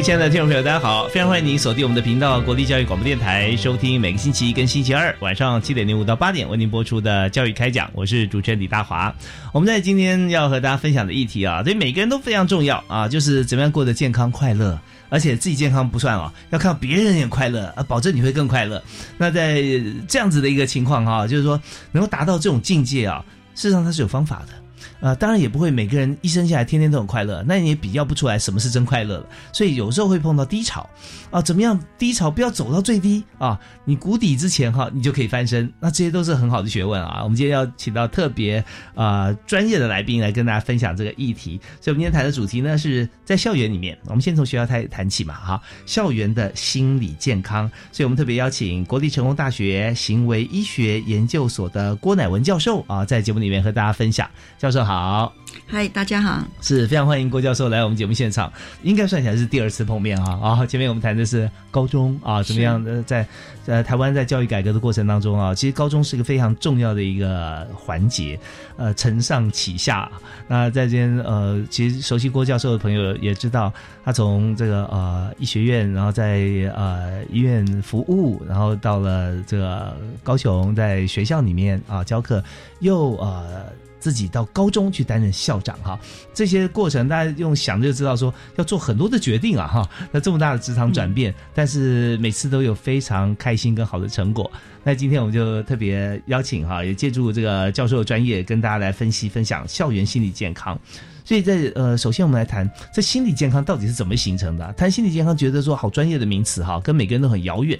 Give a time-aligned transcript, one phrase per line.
[0.00, 1.08] 亲爱的听众朋友，大家好！
[1.08, 7.90] 非常欢迎您锁定我们的频道——国立教育广播电台，收听每个星期一跟星期二晚上七点零五到八点为您播出的教育开讲。
[7.92, 9.12] 我是主持人李大华。
[9.52, 14.78] 我们在今天要和大家分享的议题啊，对每个人都非常重要啊，就是怎么样过得健康快乐，
[15.08, 18.80] 而且自己健康不算哦，要看别人也快乐啊，保证你会更快乐。
[19.16, 19.60] 那在
[20.06, 23.24] 这样子的一个情况哈，就是说能够达到这种境界啊，
[23.56, 24.52] 事实上它是有方法的。
[25.00, 29.26] 呃，当然也不会每个人一生下来天天都很快乐，那你也比较不出来什么是真快乐了。
[29.52, 30.88] 所以有时候会碰到低潮，
[31.30, 33.58] 啊，怎么样低潮不要走到最低啊？
[33.84, 35.72] 你谷底之前哈，你就可以翻身。
[35.80, 37.20] 那这些都是很好的学问啊。
[37.22, 38.62] 我们今天要请到特别
[38.94, 41.60] 啊专业的来宾来跟大家分享这个议题。
[41.80, 47.70] 所以，我们今天谈的主题呢是在校园里面，我们先从学校谈谈起嘛，哈，校园的心理健康。
[47.92, 54.28] 所以我们特别邀请国立成功大学行为医学研究所的郭乃文教授啊，在节目里面和大家分享。
[54.70, 54.84] 授。
[54.84, 55.32] 好，
[55.66, 58.52] 嗨，大家好，是非常欢迎郭教授来我们节目现场，
[58.82, 60.38] 应该算起来是第二次碰面啊。
[60.42, 63.26] 啊，前面我们谈的是高中啊，怎么样的在
[63.66, 68.38] 呃台湾在教育改革的过程当中啊，其实高中是一个非常重要的一个环节，
[68.76, 70.10] 呃，承上启下。
[70.46, 73.72] 那在这边呃，其实熟悉郭教授的朋友也知道，
[74.04, 76.38] 他从这个呃医学院，然后在
[76.74, 82.42] 呃医院服务，然后到了这个高雄，在学校里面啊教课，
[82.80, 83.66] 又呃。
[83.98, 85.98] 自己到高中去担任校长哈，
[86.32, 89.88] 这些过程大家用想就知道说要做很多的决定啊哈。
[90.12, 94.50] 那这么大的职场转变，但是每次都有非常开心跟好的成果。
[94.84, 100.78] 那今天我们就特别邀请哈，也借助这个教授的专业，跟大家来分析分享校园心理健康。
[101.24, 104.72] 所以在呃，首先我们来谈这心理健康到底是怎么形成的？
[104.72, 107.78] 谈心理健康，觉得说好专业的名词哈，跟每个人都很遥远。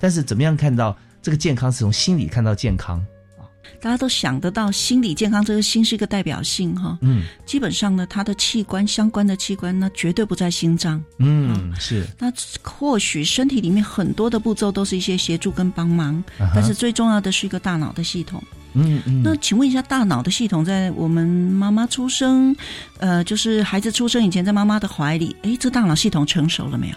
[0.00, 3.04] 但是怎么样看到这个健康是从心理看到健康？
[3.80, 6.98] 大家都想得到心理健康，这个心是一个代表性哈。
[7.00, 11.02] 嗯，基本上呢，它的器官相关的器官呢，绝对不在心脏。
[11.18, 12.06] 嗯，是。
[12.18, 16.22] 那或许身体里面很多的步骤都是一些协助跟帮忙，
[16.54, 18.42] 但是最重要的是一个大脑的系统。
[18.74, 19.22] 嗯嗯。
[19.22, 22.54] 那请问一下，大脑的系统在我们妈妈出生，
[22.98, 26.94] 呃，就是孩子出生以前，在妈妈的怀里，哎，这大脑系统成熟了没有？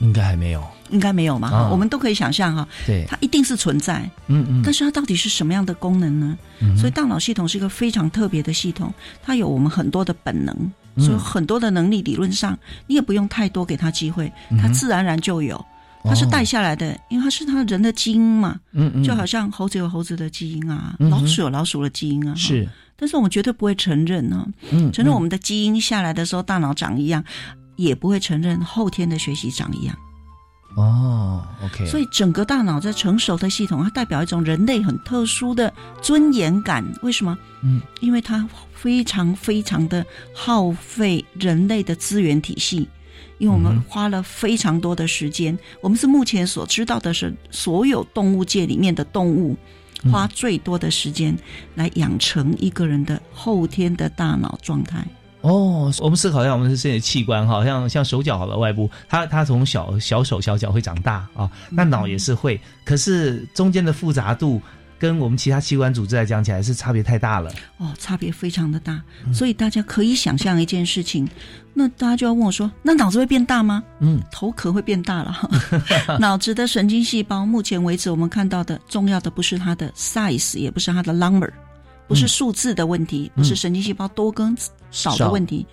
[0.00, 0.62] 应该还没有。
[0.90, 1.68] 应该没有嘛？
[1.70, 4.08] 我们都可以想象哈，对，它一定是存在。
[4.26, 4.62] 嗯嗯。
[4.64, 6.38] 但是它到底是什么样的功能呢？
[6.76, 10.54] 所以大脑系统是一个非常特别的系统，它有我们很多的本能，
[10.96, 15.64] 所以很多的能力理论上你也不用太多给它机会，它自然而然就有。
[16.04, 18.58] 它是带下来的，因为它是它人的基因嘛。
[18.72, 19.02] 嗯嗯。
[19.02, 22.34] 就好像猴子有猴子的基因啊，老鼠有老鼠的基因啊。
[22.34, 22.66] 是。
[22.96, 24.46] 但是我们绝对不会承认呢。
[24.70, 24.90] 嗯。
[24.92, 27.22] 承认我们的基因下来的时候大脑长一样，
[27.76, 29.94] 也不会承认后天的学习长一样。
[30.78, 36.84] 哦，OK，所以整个大脑在成熟的系统，它代表一种人类很特殊的尊严感。
[37.02, 37.36] 为什么？
[37.62, 42.88] 嗯，因为它非常非常的耗费人类的资源体系，
[43.38, 45.58] 因为我们花了非常多的时间。
[45.80, 49.56] 我们是目前所知道的是所有动物界里面的动物
[50.12, 51.36] 花最多的时间
[51.74, 55.04] 来养成一个人的后天的大脑状态。
[55.40, 64.60] 哦，我们思考一下，我们的这些器官，哈，像像手脚好了，外部，它它从小小手小脚会长大啊，那脑也是会，可是中间的复杂度
[64.98, 67.52] 跟我们其他器官组织来讲起来是差别太大了。
[67.76, 69.00] 哦，差别非常的大，
[69.32, 71.28] 所以大家可以想象一件事情，
[71.72, 73.80] 那大家就要问我说，那脑子会变大吗？
[74.00, 75.48] 嗯，头壳会变大了。
[76.18, 81.48] 脑子的神经细胞，目前为止我们看到的重要的不是它的 size，也不是它的 number。
[82.08, 84.56] 不是数字的问题，不是神经细胞多跟
[84.90, 85.66] 少的问题，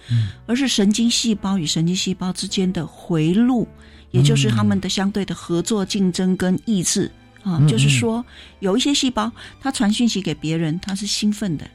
[0.45, 3.65] 而是神经细胞与神经细胞之间的回路，
[4.11, 7.09] 也就是他们的相对的合作、竞争跟意志
[7.41, 7.65] 啊。
[7.67, 8.23] 就是说，
[8.59, 11.65] 有一些细胞它传讯息给别人，它是兴奋的；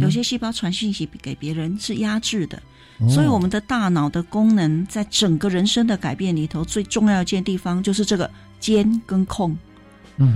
[0.00, 2.60] 有些细胞传讯息给别人是压制的。
[3.10, 9.54] 所以我们的大脑的功能，在整个人生的改变里头，最重要一件地方就是这个监跟控。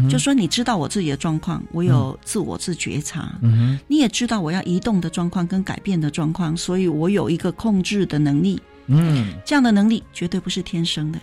[0.09, 3.35] 就说你知道我自己的状况，我有自我自觉察，
[3.87, 8.61] 你也知道我要移动的状况跟改变的状况，所以我有一个控制的能力。
[8.93, 11.19] 嗯，这样的能力绝对不是天生的，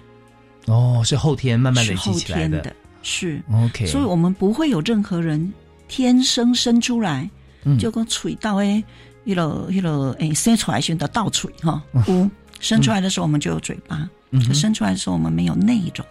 [0.68, 2.48] 哦，是后天慢慢累是后积起来的。
[2.48, 3.42] 天的，是。
[3.52, 5.54] OK，所以我们不会有任何人
[5.90, 7.30] 天生生出来
[7.64, 7.78] 嗯。
[7.78, 8.82] 就跟嘴到诶，
[9.26, 12.30] 一个一个诶生出来选的倒嘴哈，无
[12.62, 14.10] 生出来的时候我们就有嘴巴，
[14.54, 16.08] 生出来的时候我们没有内容，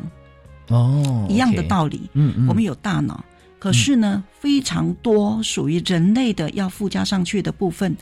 [0.68, 2.08] 哦，一样的道理。
[2.14, 3.24] 嗯嗯，我们有大脑，
[3.58, 7.96] 可是呢，非常多属于人类的要附加上去的部分，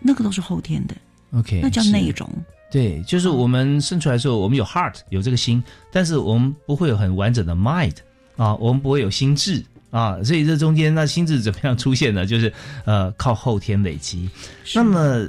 [0.00, 0.94] 那个都是后天的
[1.32, 2.28] ，OK，那叫是内容。
[2.70, 5.62] 对，就是我们生出来的时候，我们有 heart 有这个心，
[5.92, 7.94] 但是我们不会有很完整的 mind
[8.36, 12.26] 啊，我们不会有心智啊，所以这中间那心智怎么样出现呢？
[12.26, 12.52] 就是
[12.84, 14.28] 呃靠后天累积。
[14.74, 15.26] 那么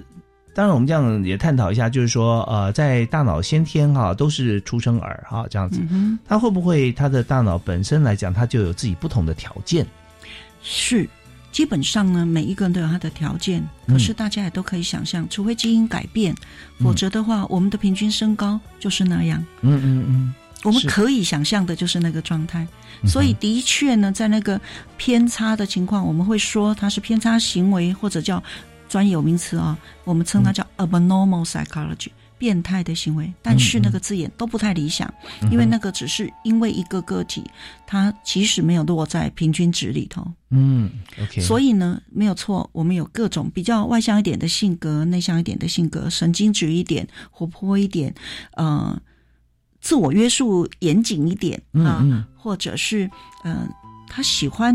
[0.58, 9.86] 当然我们这样也探讨一下，就是说呃在大脑先天哈、都是出生儿哈、这样子，嗯哼，它会不会他的大脑本身来讲，他就有自己不同的条件？
[10.64, 11.08] 是。
[11.52, 16.36] 基本上呢，每一个人都有他的条件，嗯可是大家也都可以想象，除非基因改变，
[16.80, 19.44] 否则的话，我们的平均身高就是那样。
[19.62, 20.34] 嗯嗯嗯，
[20.64, 22.68] 我们可以想象的就是那个状态，
[23.06, 24.60] 所以的确呢，在那个
[24.98, 28.44] 偏差的情况，我们会说它是偏差行为，或者叫
[28.88, 33.32] 专有名词啊、我们称它叫嗯 abnormal psychology，、变态的行为。
[33.42, 35.12] 但是那个字眼都不太理想，
[35.42, 37.44] 嗯因为那个只是因为一个个体，
[37.86, 40.26] 它其实没有落在平均值里头。
[40.50, 40.90] 嗯
[41.22, 48.14] ，OK，所以呢，没有错，我们有各种比较外向一点的性格，内向一点的性格，神经质一点，活泼一点，
[48.54, 49.00] 呃，
[49.82, 53.06] 自我约束严谨一点啊，或者是
[53.44, 53.70] 嗯、呃，
[54.08, 54.74] 他喜欢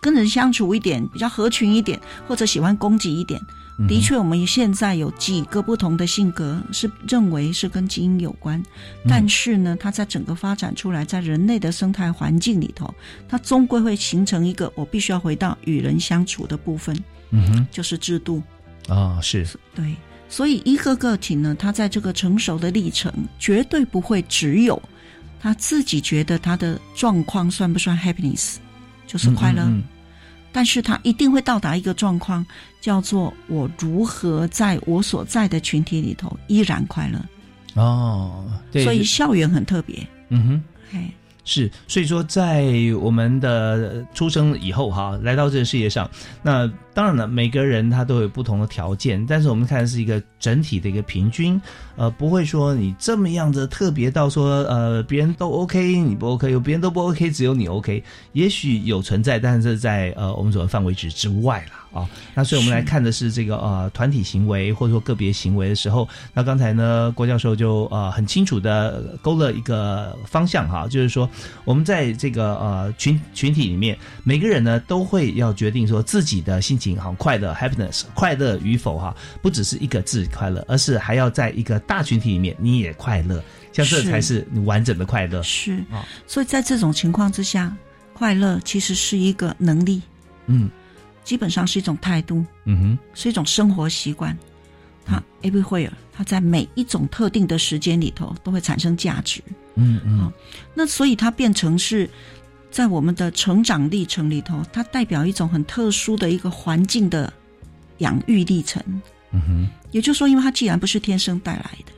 [0.00, 3.40] 跟人相处一点，比较合群一点，或者喜欢攻击一点。
[3.80, 8.58] 嗯的确，我们现在有几个不同的性格是认为是跟基因有关，
[9.04, 9.06] 嗯。
[9.08, 12.92] 但是呢，它在整个发展出来，在人类的生态环境里头，
[13.28, 16.96] 它终归会形成一个我必须要回到与人相处的部分，
[17.30, 17.66] 嗯哼。
[17.70, 18.42] 就是制度。
[18.88, 19.46] 啊、是。
[19.76, 19.94] 对，
[20.28, 24.82] 所以一个个体呢，他在这个成熟的历程，绝对不会只有
[25.40, 28.56] 他自己觉得他的状况算不算 happiness，
[29.08, 29.62] 就是快乐。
[29.64, 29.82] 嗯嗯
[30.50, 32.44] 但是他一定会到达一个状况，
[32.80, 37.18] 叫做我如何在我所在的群体里头依然快乐。
[37.74, 40.62] 嗯哦，对，所以校园很特别，嗯哼。
[40.90, 41.12] 嘿，
[41.44, 42.64] 是，所以说在
[42.98, 46.10] 我们的出生以后哈，来到这个世界上，
[46.42, 46.66] 那
[46.98, 51.60] 当然了，每个人他都有不同的条件，但是我们看的是一个整体的一个平均，
[51.94, 58.02] 呃，不会说你这么样子特别到说呃别人都 OK 你不 OK，有别人都不 OK，只有你 OK，
[58.32, 62.10] 也许有存在，但是在呃我们所谓范围值之外了啊。
[62.34, 71.30] 那所以我们来看的是这个呃团体行为或者说个别行为的时候，那刚才呢郭教授就呃很清楚的勾勒一个方向哈，就是说
[71.64, 83.42] 我们在这个呃群群体里面，每个人呢都会要决定说自己的心情好快乐 happiness 快乐与否哈，不只是一个字快乐，而是还要在一个大群体里面你也快乐，
[83.72, 85.42] 像这才是你完整的快乐。
[85.42, 86.06] 是啊。
[86.26, 87.76] 所以在这种情况之下，
[88.14, 90.00] 快乐其实是一个能力，
[90.46, 90.70] 嗯
[91.24, 94.36] 基本上是一种态度，嗯哼是一种生活习惯。
[95.04, 99.42] 它 everywhere，它在每一种特定的时间里头都会产生价值。
[99.74, 100.32] 嗯嗯好
[100.74, 102.08] 那所以它变成是
[102.70, 107.32] 在我们的成长历程里头，它代表一种很特殊的一个环境的
[107.98, 108.82] 养育历程。
[109.30, 111.92] 嗯哼也就是说，因为它既然不是天生带来的，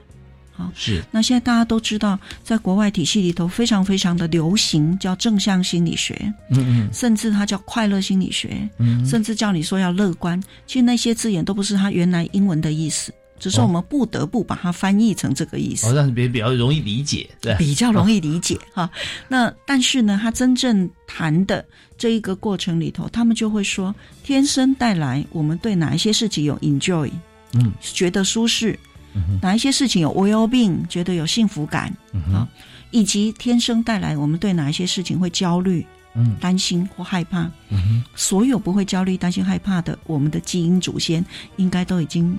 [0.74, 6.14] 是那现在大家都知道，在国外体系里头非常非常的流行，叫正向心理学，
[6.50, 10.40] 嗯嗯甚至它叫快乐心理学，嗯甚至叫你说要乐观。
[10.66, 15.88] 其实那些字眼都不是它原来英文的意思，只是哦我们不得不把它翻译成这个意思。
[15.88, 18.88] 哦，让别人比较容易理解，对，比较容易理解哈。
[19.26, 21.64] 那但是呢，他真正谈的
[21.98, 23.92] 这一个过程里头，他们就会说，
[24.22, 27.10] 天生带来我们对哪一些事情有 enjoy，
[27.54, 28.78] 嗯觉得舒适，
[29.14, 32.46] 嗯哼哪一些事情有 well being，觉得有幸福感，嗯哼
[32.90, 37.42] 以及天生带来我们对哪一些事情会焦虑、嗯担心或害怕。
[37.68, 41.24] 嗯哼所有不会焦虑、担心、害怕的，我们的基因祖先
[41.56, 42.36] 应该都已经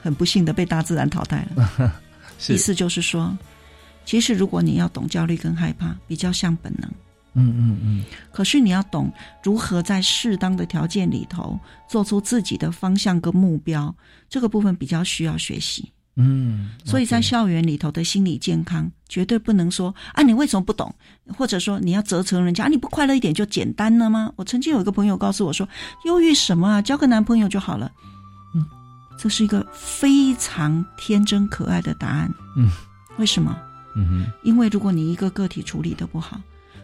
[0.00, 1.92] 很不幸的被大自然淘汰了。
[2.48, 3.36] 意思就是说，
[4.04, 6.90] 其实如果你要懂焦虑跟害怕，比较像本能。
[7.34, 9.12] 嗯嗯嗯可是你要懂
[9.44, 13.94] 如何在适当的条件里头做出自己的方向跟目标，
[14.28, 15.92] 这个部分比较需要学习。
[16.16, 20.92] 嗯，所以在校园里头的心理健康，绝对不能说啊，你为什么不懂，
[21.36, 24.32] 或者说你要责成人家，啊，你不快乐一点就简单了吗？
[24.34, 25.68] 我曾经有一个朋友告诉我说，
[26.06, 27.92] 忧郁什么啊，交个男朋友就好了。
[29.18, 32.32] 嗯，这是一个非常天真可爱的答案。
[32.56, 32.70] 嗯，
[33.18, 33.58] 为什么？
[33.96, 36.40] 嗯哼，因为如果你一个个体处理的不好，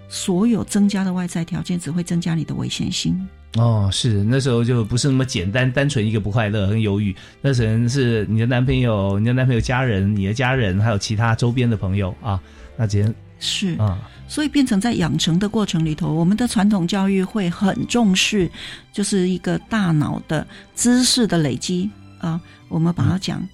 [0.08, 3.26] 所有增加的外在条件只会增加你的危险性。
[3.56, 12.40] 哦，是那时候就不是那么简单，单纯一个不快乐、很忧郁，那可能是你的男朋友、你的男朋友家人、你的家人，还有其他周边的朋友啊，
[12.76, 18.50] 那这些是啊，所以变成在养成的过程里头，我们的传统教育会很重视，
[18.92, 21.88] 就是一个大脑的知识的累积
[22.24, 22.40] 啊。
[22.68, 23.46] 我们把它讲，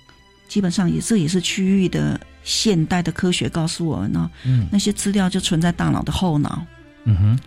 [0.48, 6.64] 基本上也这也是区域的现代的科学告诉我们呢、嗯那些资料就存在大脑的后脑
[7.04, 7.38] 嗯哼，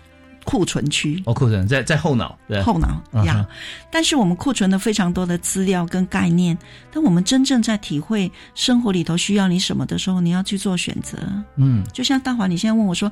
[0.44, 1.22] 库存区。
[1.26, 3.36] 哦，库存在在后脑，对，后脑嗯呀。
[3.36, 3.46] 哼，
[3.92, 6.58] 但是我们库存了非常多的资料跟概念，
[6.92, 11.18] 但我们真正在体会生活里头需要你什么的时候，你要去做选择。
[11.56, 11.84] 嗯。
[11.92, 13.12] 就像大华，你现在问我说：“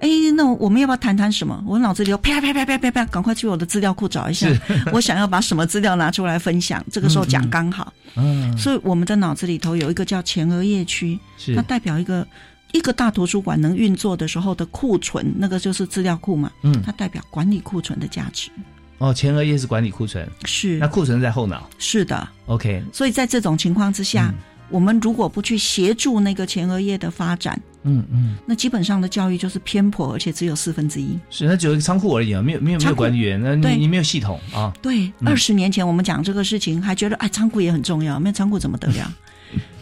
[0.00, 4.48] 哎，那我们要不要谈谈什么？”我脑子里头啪啪啪啪啪啪，赶快去我的资料库找一下，
[4.92, 6.84] 我想要把什么资料拿出来分享。
[6.90, 11.54] 这个时候讲刚好，嗯，所以我们的脑子里头有一个叫前额叶区，是。
[11.54, 12.26] 它代表一个
[12.72, 16.82] 一个大图书馆能运作的时候的库存，那个就是资料库嘛，嗯。
[16.82, 18.50] 它代表管理库存的价值。
[18.98, 20.78] 哦，前额叶是管理库存，是。
[20.78, 21.68] 那库存在后脑。
[21.78, 24.38] 是的，，OK，所以在这种情况之下，嗯。
[24.70, 31.18] 我们如果不去协助那个前额叶的发展，嗯嗯，那基本上的教育就是偏颇，而且只有四分之一。
[31.28, 35.28] 是那只有一个仓库而已啊，没有没有没有管理员，那你你没有系统啊，对，嗯。
[35.28, 39.12] 二十年前我们讲这个事情，还觉得哎，仓库也很重要，没有仓库怎么得了？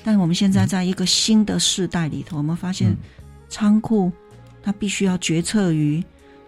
[0.02, 2.96] 但是我们现在在一个新的世代里头，我们发现嗯。
[3.48, 4.12] 仓库
[4.62, 6.00] 它必须要决策于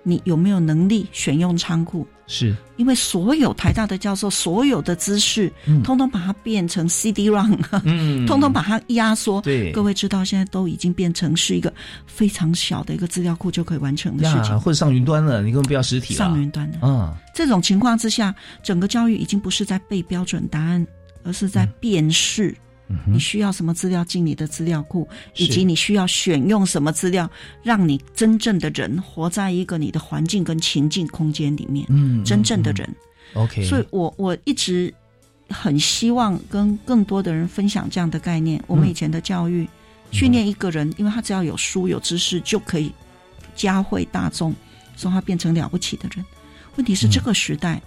[0.05, 5.83] 你有没有能力选用仓库，是，因为所有台大的教授所有的知识，嗯。
[5.83, 9.41] 通通把它变成 CD-ROM，、嗯，通通把它压缩。
[9.41, 9.73] 对。
[9.73, 11.73] 各位知道，现在都已经变成是一个
[12.07, 16.79] 非常小的一个资料库就可以完成的事，情，或者上云端了，你根本不要实体了，上云端的。
[16.83, 20.85] 嗯，这种情况之下，整个教育已经不是在背标准答案，
[21.25, 22.57] 而是在辨识
[23.07, 27.31] 你需要什么资料进你的资料库，以及你需要选用什么资料，
[27.63, 32.97] 让你真正的人活在一个你的环境跟情境空间里面，嗯，真正的嗯人。
[33.35, 34.93] ，OK，所以我我一直
[35.49, 38.63] 很希望跟更多的人分享这样的概念。
[38.67, 39.69] 我们以前的教育、
[40.11, 42.93] 训练一个人，因为他只要有书有知识就可以
[43.55, 44.55] 教会大众，
[44.97, 46.25] 说他变成了不起的人。
[46.77, 47.81] 问题是嗯这个时代、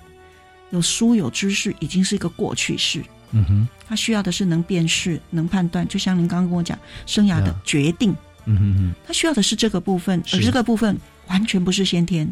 [0.70, 5.88] 有书有知识已经是一个过去式，嗯哼，他需要的是能辨识、能判断。
[5.88, 8.16] 就像您刚刚跟我讲，生涯的决定，
[8.46, 8.94] 嗯哼哼。
[9.06, 12.32] 他需要的是这个部分，而这个部分完全不是先天。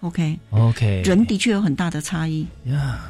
[0.00, 2.46] OK，，OK，人的确有很大的差异。
[2.64, 3.00] 呀，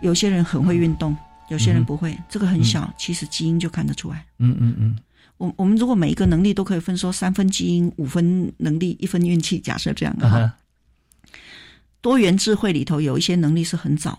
[0.00, 1.16] 有些人很会运动，
[1.48, 2.94] 有些人不会，这个很小，嗯。
[2.96, 4.24] 其实基因就看得出来。
[4.38, 4.96] 嗯嗯嗯，
[5.38, 10.54] 我我们如果每一个能力都可以分说三分基因、五分能力、一分运气，假设这样的哈，
[12.00, 14.16] 多元智慧里头有一些能力是很早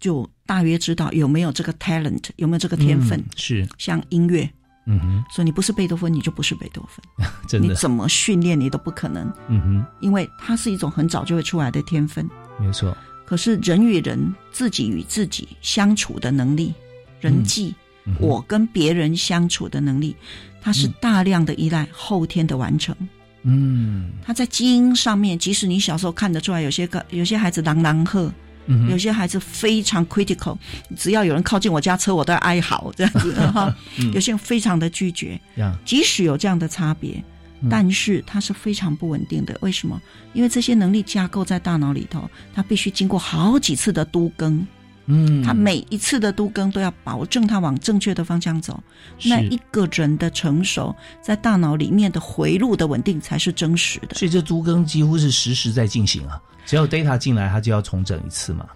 [0.00, 4.48] 就大约知道有没有这个 talent，有没有这个天分，嗯是，像音乐。
[4.86, 12.28] 嗯哼，所以你不是贝多芬，你就不是贝多芬， 真的，你怎么训练你都不可能，嗯哼，因为它是一种很早就会出来的天分。
[12.58, 16.74] 没错，可是人与人自己与自己相处的能力、
[17.20, 17.74] 人际，
[18.18, 20.16] 我跟别人相处的能力，
[20.62, 22.96] 它是大量的依赖后天的完成。
[23.42, 24.10] 嗯。
[24.24, 28.32] 它在基因上面，即使你小时候看得出来，有些个有些孩子朗朗喝，
[28.66, 30.56] 嗯，有些孩子非常 critical，
[30.96, 33.74] 只要有人靠近我家车，我都要哀嚎这样子哈。
[33.98, 37.22] 嗯有些人非常的拒绝，呀，即使有这样的差别，
[37.62, 39.56] 嗯但是它是非常不稳定的。
[39.60, 40.00] 为什么？
[40.32, 44.66] 因为这些能力架构在大脑里头，它必须经过好几次的都更，
[45.10, 48.80] 嗯，他每一次的都更都要保证他往正确的方向走。
[49.24, 54.14] 那一个人的成熟，在大脑里面的回路的稳定才是真实的。
[54.14, 58.66] 所以这都更几乎是实时在进行啊，只要 data 进来，他就要重整一次嘛。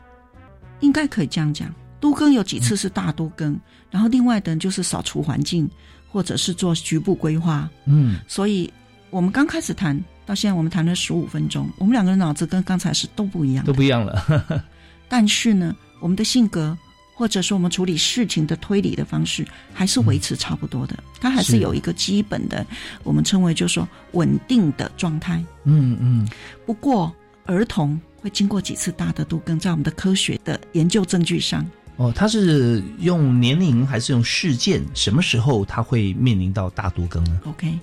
[0.81, 1.73] 应该可以这样讲。
[2.01, 3.59] 都更有几次是大都更，
[3.91, 5.67] 然后另外的就是扫除环境，
[6.11, 7.67] 或者是做局部规划。
[7.87, 8.71] 嗯所以
[9.09, 14.63] 我们刚开始谈到现在，我们谈了十五分钟，我们两个人脑子跟刚才是都不一样都不一样了。
[15.09, 15.75] 但是呢，
[16.05, 16.77] 我们的性格
[17.15, 20.95] 或者说我们处理事情的推理的方式，还是维持差不多的。
[21.19, 22.67] 它还是是有一个基本的，
[23.03, 25.43] 我们称为就是说稳定的状态。
[25.63, 26.29] 嗯嗯
[26.67, 27.11] 不过
[27.47, 31.65] 儿童会经过几次大的度更，在我们的科学的研究证据上，
[31.97, 34.83] 哦，他是用年龄还是用事件？
[34.93, 37.79] 什么时候他会面临到大度更呢？OK，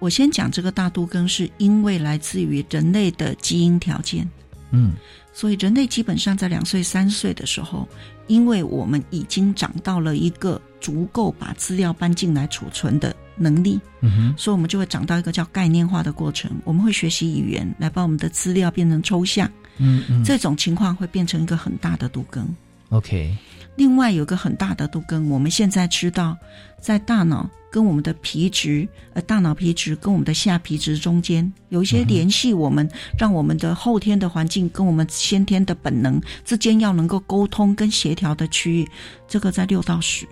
[0.00, 4.28] 我先讲这个大度更，是因为来自于人类的基因条件。
[4.72, 4.94] 嗯
[5.32, 7.88] 所以人类基本上在两岁、三岁的时候，
[8.26, 16.50] 因为我们已经长到了一个足够把资料搬进来储存的能力，嗯哼，所以我们就会长到一个叫概念化的过程。
[16.64, 22.46] 我们会学习语言来把我们的资料变成抽象，嗯嗯，这种情况会变成一个很大的度更。
[22.90, 23.34] OK，
[23.74, 26.36] 另外有个很大的度根，我们现在知道，
[26.78, 32.86] 在大脑跟我们的皮质，呃，大脑皮质跟我们的下皮质中间有一些联系，我们
[33.18, 38.88] 让我们的后天的环境跟我们先天的本能之间要能够沟通跟协调的区域，
[39.26, 40.26] 这个在六到十，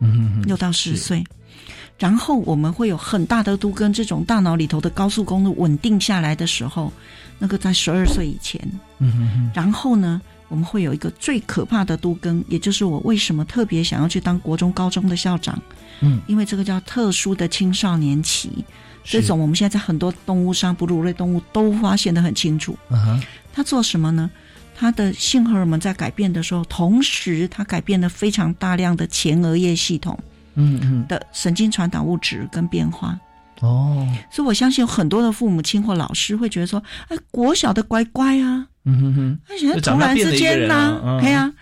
[0.00, 1.22] 嗯六到十岁。
[1.98, 6.90] 然后我们会有很大的都跟，这种大脑里头的高速公路稳定下来的时候，
[7.38, 8.58] 那个在十二岁以前。
[8.98, 10.20] 嗯哼哼，然后呢，
[10.52, 15.58] 我们会有一个最可怕的都根，也就是我为什么特别想要去当国中、高中的校长，
[16.00, 18.62] 嗯，因为这个叫特殊的青少年期，
[19.02, 22.76] 这是种我们现在在很多动物上哺乳类动物都发现的很清楚。
[22.90, 24.30] 嗯哼，它做什么呢？
[24.76, 30.18] 它的性荷尔蒙在改变的时候，同时它改变了非常大量的前额叶系统
[30.56, 33.18] 嗯嗯，的神经传导物质跟变化。
[33.60, 41.52] 哦，所以我相信有很多的父母亲或老师会觉得说：“哎，国小的乖乖啊，嗯哼哼，而且突然之间呐啊嗯，对啊，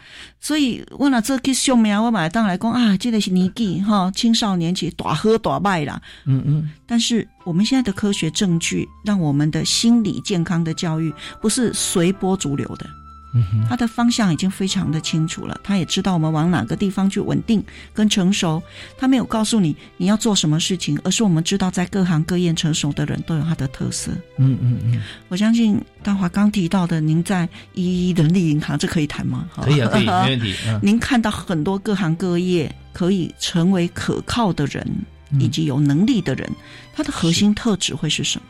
[0.40, 6.00] 所以我拿这去上面，我买当来讲啊，这个是年纪哈，青少年期大喝大卖啦。
[6.24, 11.12] 嗯嗯，但是我们现在的科学证据，让我们的心理健康的教育
[11.42, 12.86] 不是随波逐流的，
[13.32, 15.60] 嗯哼，它的方向已经非常的清楚了。
[15.62, 17.62] 他也知道我们往哪个地方去稳定
[17.94, 18.62] 跟成熟。
[18.98, 24.10] 他没有告诉你你要做什么事情，而是我们知道在各行各业成熟的人都有他的特色。
[24.38, 29.48] 嗯嗯嗯，我相信大华刚提到的，您在一一人力银行，这可以谈吗？
[29.62, 30.54] 可以啊，可以，没问题。
[30.66, 34.84] 嗯，您看到很多各行各业可以成为可靠的人，
[35.30, 36.50] 嗯以及有能力的人，
[36.92, 38.44] 他的核心特质会是什么？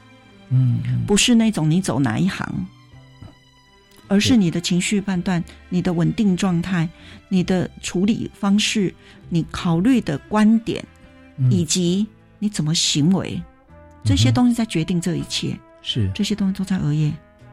[0.53, 2.67] 嗯嗯，不是那种你走哪一行，
[4.11, 6.89] 而是你的情绪判断、你的稳定状态、
[7.29, 8.93] 你的处理方式、
[9.29, 10.85] 你考虑的观点，
[11.37, 12.05] 嗯以及
[12.41, 13.41] 你怎么行为，
[14.05, 15.57] 这些东西在决定这一切。
[15.81, 17.11] 是这些东西都在额叶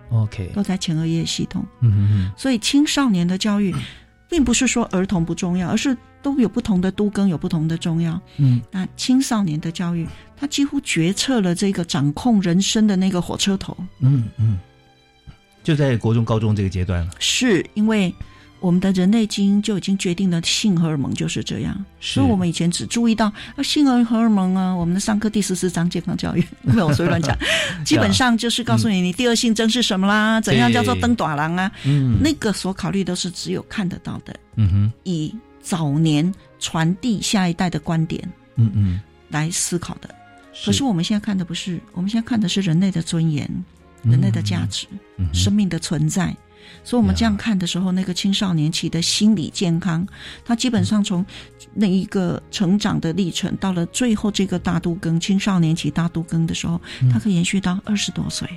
[0.09, 1.63] ，OK，都在前额叶系统。
[1.81, 3.73] 嗯嗯嗯，所以青少年的教育，
[4.27, 8.19] 并不是说儿童不重要，而是都有不同的都更，有不同的重要。
[8.37, 14.59] 嗯那青少年的教育，他几乎决策了这个掌控人生的那个火车头，嗯嗯，
[15.67, 17.11] 就在国中、高中这个阶段了。
[17.19, 18.13] 是因为
[18.61, 23.25] 我们的人类基因就已经决定了性荷尔蒙就是这样，所以我们以前只注意到
[23.57, 27.37] 啊性荷尔蒙啊，我们的上课第十四章健康教育没有随便乱讲，
[27.83, 32.17] 基本上就是告诉你你第二性征是什么啦，怎样叫做登短郎啊，嗯。
[32.23, 34.91] 那个所考虑都是只有看得到的，嗯哼。
[35.03, 38.25] 以早年传递下一代的观点
[38.55, 40.09] 嗯嗯，来思考的。
[40.65, 43.65] 可是我们现在看的不是，我们现在看的是人类的尊严、嗯
[44.03, 44.87] 人类的价值、
[45.33, 46.35] 生命的存在。
[46.83, 50.05] 所以，我们这样看的时候，那个青少年期的心理健康，
[50.43, 51.25] 他基本上从
[51.73, 58.47] 那一个成长的历程，到了最后这个大都更青少年期大都更的时候，嗯它可以延续到二十多岁。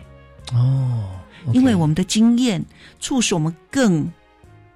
[0.53, 1.09] 哦，
[1.53, 2.65] 因为我们的经验
[2.99, 4.11] 促使我们更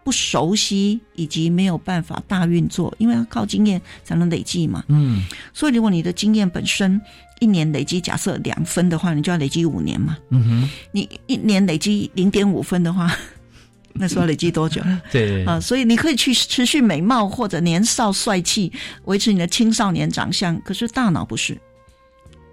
[0.04, 4.84] 不熟悉，以及没有办法大运作，因为要靠经验才能累积嘛。
[4.88, 7.00] 嗯所以，如果你的经验本身
[7.40, 10.16] 一年累积假设两分的话，你就要累积五年嘛。
[10.28, 13.10] 嗯哼，你一年累积零点五分的话，
[13.94, 14.82] 那时候累积多久？
[15.10, 18.70] 对啊，所以你可以去持续美貌或者年少帅气，
[19.04, 20.60] 维持你的青少年长相。
[20.62, 21.58] 可是大脑不是，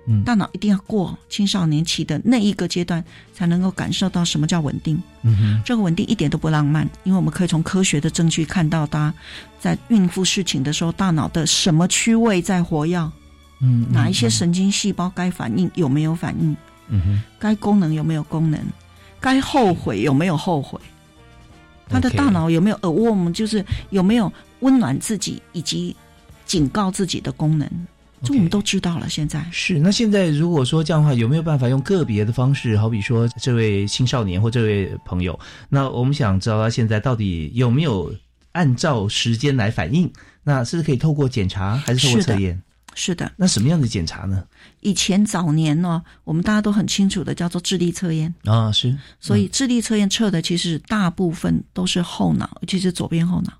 [0.08, 0.24] 嗯。
[0.24, 5.02] 大脑一定要过青少年期的那一个阶段，才能够感受到什么叫稳定。
[5.24, 9.14] 嗯哼，这个稳定一点都不浪漫，因为我们可以从科学的证据看到，他
[9.60, 13.12] 在孕妇事情的时候，大脑的什么区位在活跃，
[13.60, 16.56] 嗯，哪一些神经细胞该反应有没有反应，
[16.88, 18.60] 嗯哼，该功能有没有功能，
[19.20, 20.80] 该后悔有没有后悔，
[21.88, 25.96] 他的大脑有没有耳蜗，就是有没有温暖自己以及
[26.46, 27.70] 警告自己的功能，
[28.23, 29.10] 这我们都知道了。
[29.10, 38.13] 现在是，那现在如果说这样的话，有没有办法用个别的方式，好比说这位青少年或这位朋友，那我们想知道他现在到底有没有
[38.51, 40.12] 按照时间来反应？
[40.43, 42.62] 那是可以透过检查，还是透过测验？
[42.93, 44.43] 是的，那什么样的检查呢？
[44.81, 48.34] 以前早年呢、我们大家都很清楚的叫做智力测验。
[48.43, 53.53] 啊，是，所以智力测验测的其实大部分都是后脑，尤其是左边后脑。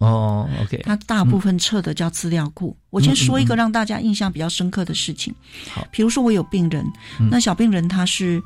[0.00, 2.74] 哦，OK，它大部分测的叫资料库。
[2.88, 5.34] 我先说一个让大家印象比较深刻的事情。
[5.72, 5.86] 好。
[5.90, 6.84] 比如说我有病人，
[7.20, 7.28] 嗯。
[7.30, 8.42] 那小病人他是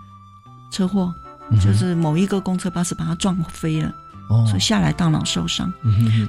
[0.73, 1.15] 车祸，
[1.51, 3.95] 嗯就是某一个公车巴士把他撞飞了，
[4.29, 4.45] 哦。
[4.49, 5.73] 所以下来大脑受伤。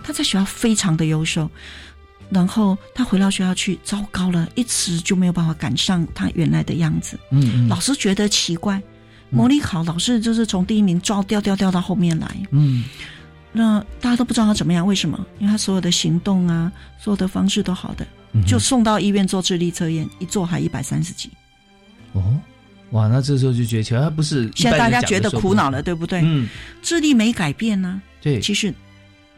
[0.04, 1.50] 他在学校非常的优秀，
[2.30, 7.20] 然后他回到学校去，糟糕了，一直就没有办法赶上他原来的样子。
[7.32, 8.80] 嗯嗯，老师觉得奇怪，
[9.32, 12.84] 模拟考老师就是从第一名抓掉掉掉到后面来，嗯
[13.56, 15.18] 那大家都不知道他怎么样，为什么？
[15.40, 21.30] 因为他所有的行动啊，所有的方式都好的，嗯就送到医院做智力测验，一做还一百三十几。
[22.12, 22.22] 哦，
[22.92, 26.22] 哇，那这时候就觉得，其实他不是现在大家觉得苦恼了，对不对？
[26.24, 26.48] 嗯，
[26.82, 28.74] 智力没改变呢、对，其实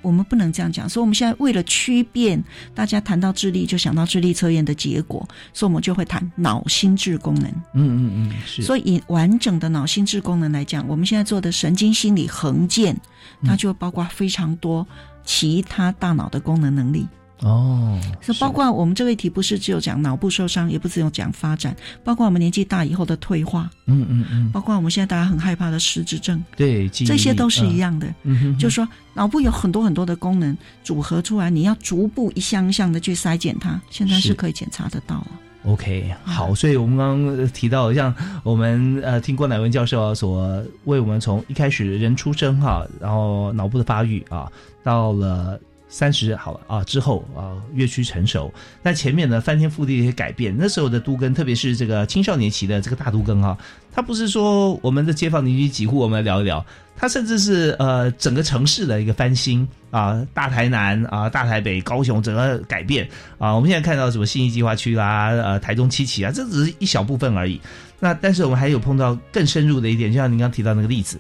[0.02, 2.42] 我们不能这样讲，所以我们现在为了区变，
[2.74, 7.50] 大家谈到智力就想到智力测验的结果，所以我们就会谈脑心智功能。
[7.74, 8.62] 嗯嗯嗯，是。
[8.62, 12.96] 所以以完整的脑心智功能来讲，我们现在做的神经心理横件，
[13.44, 14.88] 它就包括非常多
[15.26, 17.08] 其他大脑的功能能力。
[17.42, 28.08] 哦，是包括我们这个题不是只有讲脑部受伤，也不只有讲发展，包括我们年纪大以后的退化，嗯嗯嗯，包括我们现在大家很害怕的失智症，对，这些都是一样的。
[28.24, 28.40] 嗯。
[28.40, 35.28] 哼，就是说脑部有很多很多的功能组合出来，你要逐步一项一项的去筛检它，现在是可以检查得到了。
[35.66, 44.52] OK，好，所以我们刚刚提到，像我们呃听郭乃文教授所为我们从一开始人出生哈，然后脑部的发育啊，
[44.84, 45.60] 到了。
[45.90, 48.54] 三十好了啊，之后啊，越趋成熟。
[48.84, 53.58] 那前面呢，翻天覆地的一些改变，那时候的都更，特别是这个青少年期的这个大都更啊，
[53.92, 63.56] 它不是说我们的街坊邻居几户我们来聊一聊，它甚至是呃整个城市的一个翻新啊，大台南啊，大台北、高雄整个改变啊。
[63.56, 67.60] 我们现在看到什么新义计划区啦，呃，台中七期啊，这只是一小部分而已。
[68.00, 71.18] 那但是我们还有碰到更深入的一点，就像您刚提到那个例子。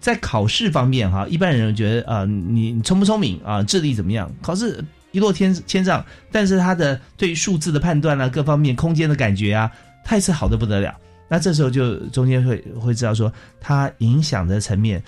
[0.00, 4.32] 在考试方面，哈，一般人觉得啊，你聪不聪明啊，智力怎么样？
[4.40, 4.82] 考试
[5.12, 9.70] 一落千千丈，但是他的对数字的判断啊，各方面空间的感觉啊，
[10.02, 10.96] 他也是好的不得了。
[11.28, 15.02] 那这时候就中间会会知道说，它影响的层面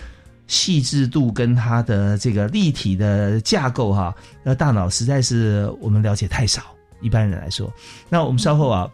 [0.46, 6.62] 细致度跟它的这个立体的架构哈，那大脑实在是我们了解太少。
[7.00, 7.72] 一般人来说，
[8.11, 8.88] 那我们稍后啊，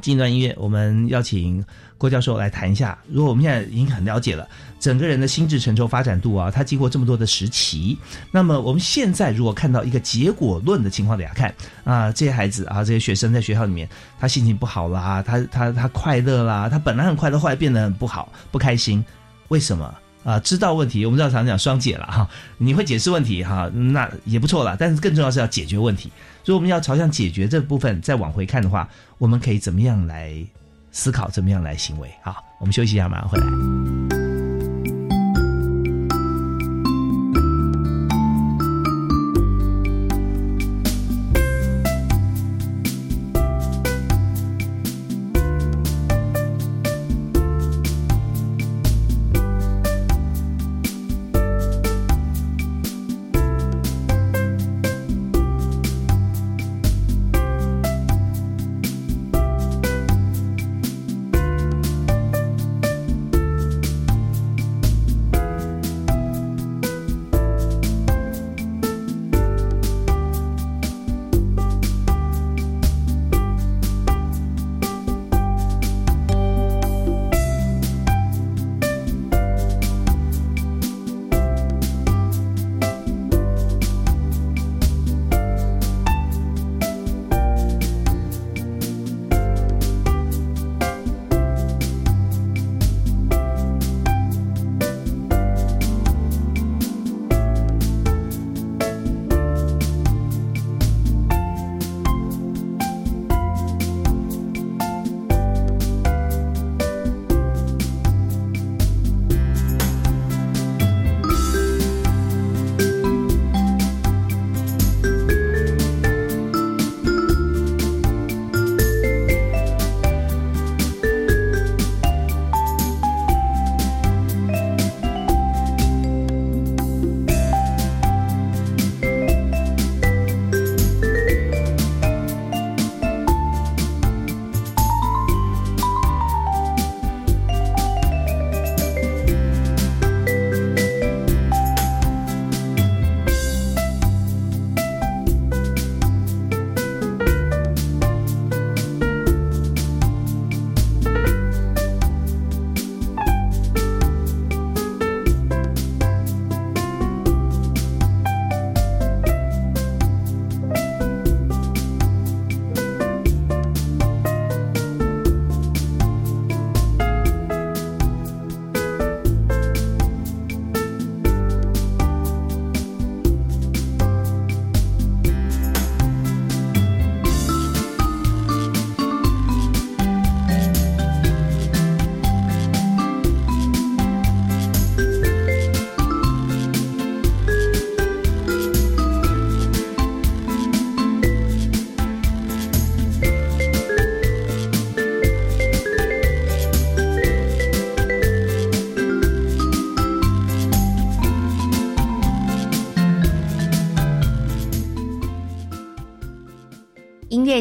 [0.00, 1.64] 进一段音乐，我们邀请。
[1.98, 4.46] 郭教授来谈一下，如果我们现在已经很了解了
[4.78, 7.96] 整个人的心智成熟发展度啊，他经过这么多的时期，
[8.30, 11.54] 那么我们现在如果看到一个结果论的情况底下看
[11.84, 13.88] 啊，这些孩子啊，这些学生在学校里面，
[14.20, 19.02] 他心情不好啦，他他他快乐啦，他本来很快乐，后来变得很不好，不开心，
[19.48, 20.38] 为什么啊？
[20.40, 22.28] 知道问题，我们知道常讲双解了哈，
[22.58, 26.12] 你会解释问题哈，那也不错了，但是更重要是要解决问题，
[26.44, 30.44] 所以我们要朝向解决这部分再往回看的话，我们可以怎么样来？
[30.96, 32.10] 思考怎么样来行为？
[32.22, 34.15] 好，我们休息一下，马上回来。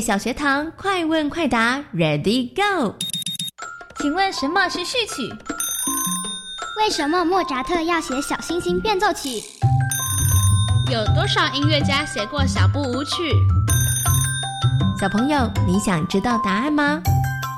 [0.06, 2.94] 小学堂快问快答，Ready Go！
[4.00, 5.28] 请问什么是序曲？
[6.80, 9.42] 为什么莫扎特要写小星星变奏曲？
[10.92, 13.34] 有多少音乐家写过小步舞曲？
[15.02, 17.02] 小朋友，你想知道答案吗？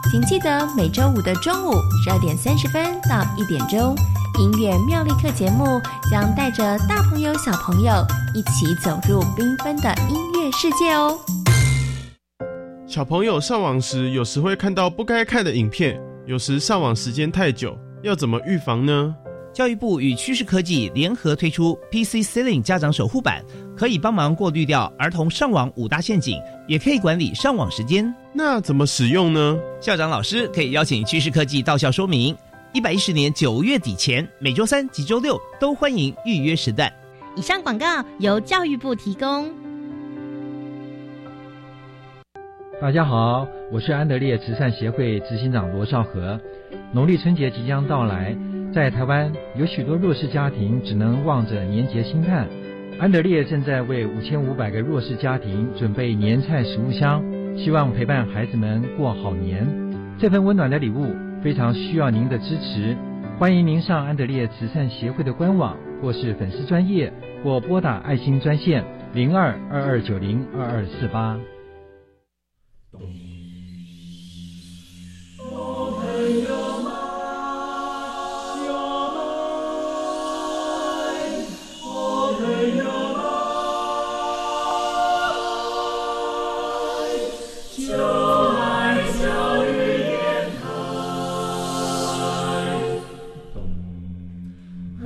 [0.09, 3.93] 请记得每周五的中午十二点三十分到一点钟，
[4.39, 7.91] 音乐妙力课节目将带着大朋友小朋友
[8.33, 11.19] 一起走入缤纷的音乐世界哦。
[12.97, 19.15] 小朋友上网时，有时会看到不该看的影片，有时上网时间太久，要怎么预防呢？
[19.53, 23.45] 教育部与趋势科技联合推出 PC Ceiling 家长守护版，
[23.77, 28.11] 可以帮忙过滤掉儿童上网五大陷阱，也可以管理上网时间。
[28.33, 29.55] 那怎么使用呢？
[29.79, 32.35] 校长老师可以邀请趋势科技到校说明。
[32.73, 36.91] 一百一十年九月底前，每周三及周六都欢迎预约时段。
[37.35, 39.66] 以上广告由教育部提供。
[42.79, 46.39] 大家好，我是安德烈慈善协会执行长罗少和。
[46.93, 48.37] 农历春节即将到来。
[48.71, 52.47] 在台湾，有许多弱势家庭只能望着年节心叹。
[52.99, 57.23] 安德烈正在为五千五百个弱势家庭准备年菜食物箱，
[57.57, 59.67] 希望陪伴孩子们过好年。
[60.19, 62.95] 这份温暖的礼物非常需要您的支持，
[63.39, 67.11] 欢迎您上安德烈慈善协会的官网，或是粉丝专业，
[67.43, 71.39] 或拨打爱心专线零二二二九零二二四八。
[72.99, 73.05] the。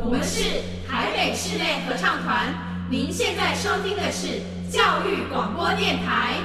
[0.04, 2.54] 我们是海北室内合唱团，
[2.89, 6.38] 您现在收听的是教育广播电台。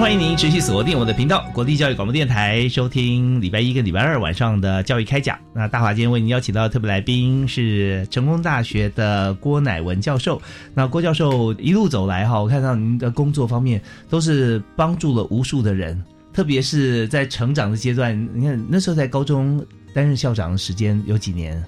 [0.00, 5.38] 欢迎您持续锁定我的频道——国立教育广播电台，收听礼拜一跟礼拜二晚上的教育开讲。
[5.54, 10.42] 那大华今天为您邀请到的特别来宾是成功大学的郭乃文教授。
[10.74, 16.02] 那郭教授一路走来哈，我看到您的工作方面都是帮助了无数的人，
[16.32, 18.28] 特别是在成长的阶段。
[18.34, 21.62] 你看那时候在高中担任校长的时间有几年？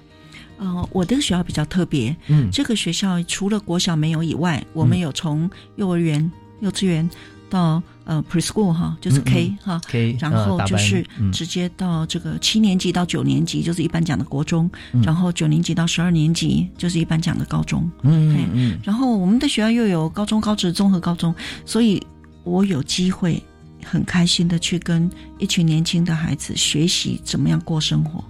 [0.57, 7.09] 呃，我的学校比较特别，嗯，这个学校除了国小没有以外，我们有从幼儿园、幼稚园。
[7.47, 14.69] 到呃 preschool 哈，就是 K 哈，K，然后就是直接到这个七年级到九年级，就是一般讲的国中，
[15.03, 21.33] 然后九年级到十二年级就是一般讲的高中，嗯嗯，然后我们的学校又有高中、高职、综合高中，
[21.65, 22.01] 所以
[22.43, 23.41] 我有机会
[23.83, 28.23] 很开心的去跟一群年轻的孩子学习怎么样过生活。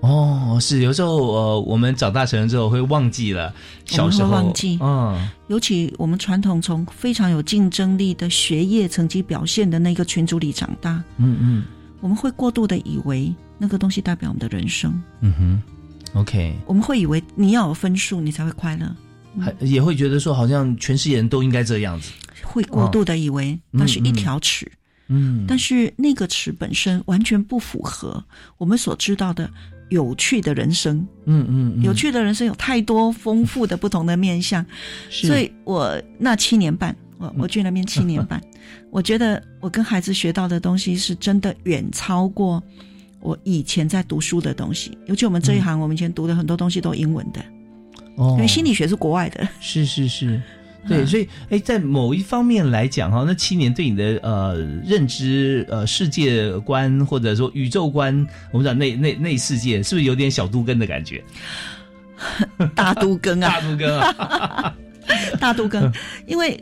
[0.00, 3.52] 哦，是有时候呃，我们长大成人之后会忘记了
[3.84, 11.64] 小时候，忘记，嗯，尤其我们传统从非常有竞争力的学业成绩表现的那个群组里长大，嗯嗯，
[12.00, 15.62] 我们会过度的以为那个东西代表我们的人生，嗯哼
[16.14, 18.94] ，OK，我们会以为你要有分数你才会快乐，
[19.40, 22.12] 还也会觉得说好像全世界人都应该这样子，
[22.44, 24.70] 会过度的以为那是一条尺，
[25.08, 28.22] 嗯，但是那个尺本身完全不符合
[28.58, 29.50] 我们所知道的。
[29.88, 34.64] 有趣的人生，嗯嗯，有趣的人生有太多丰富的不同的面相，
[35.10, 38.40] 所以我那七年半，我我去那边七年半，
[38.90, 42.62] 我觉得我跟孩子学到的东西是真的远超过
[43.20, 47.40] 我以前在读书的东西，尤其我们这一行，我们以前读的很多东西都英文的，
[48.16, 50.40] 哦，因为心理学是国外的，是是是。
[50.88, 61.22] 对，所以哎，在某一方面来讲哈，那七年对你的呃认知呃世界观或者说宇宙观，我们讲内内内世界，是不是有点小都根的感觉？
[62.74, 64.76] 大都根啊，大都根啊，
[65.38, 65.92] 大都根，
[66.26, 66.58] 因为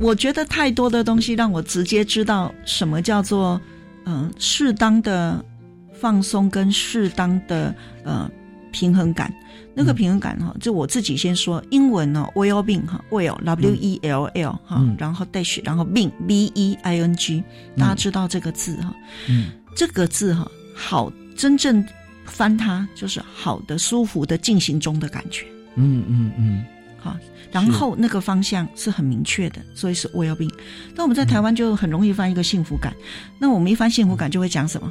[0.00, 3.60] 我觉得太多的东西让我直接知道什么叫做
[4.06, 5.44] 嗯适当的
[5.92, 8.30] 放松跟适当的呃
[8.72, 9.32] 平衡感。
[9.80, 17.44] 那个平衡感哈，就我自己先说英文呢，well being 哈，well w e l l 哈，然后 dash，然后 being b e i n g，
[17.76, 18.92] 大家知道这个字哈，
[19.28, 21.86] 嗯，这个字哈，好，真正
[22.24, 26.64] 翻它就是好的、舒服的进行中的感觉，嗯嗯嗯，
[26.98, 27.16] 好，
[27.52, 30.52] 然后那个方向是很明确的，所以是 well being。
[30.96, 32.92] 那我们在台湾就很容易翻一个幸福感，
[33.38, 34.90] 那我们一翻幸福感就会讲什么？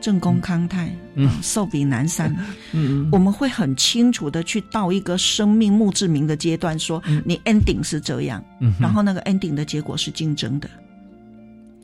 [0.00, 2.34] 正宫康泰，嗯，寿比南山，
[2.72, 10.68] 嗯嗯，我们会很清楚的去到一个生命墓志铭的阶段，说你 ending 是这样，嗯，然后那个 ending 的结果是竞争的，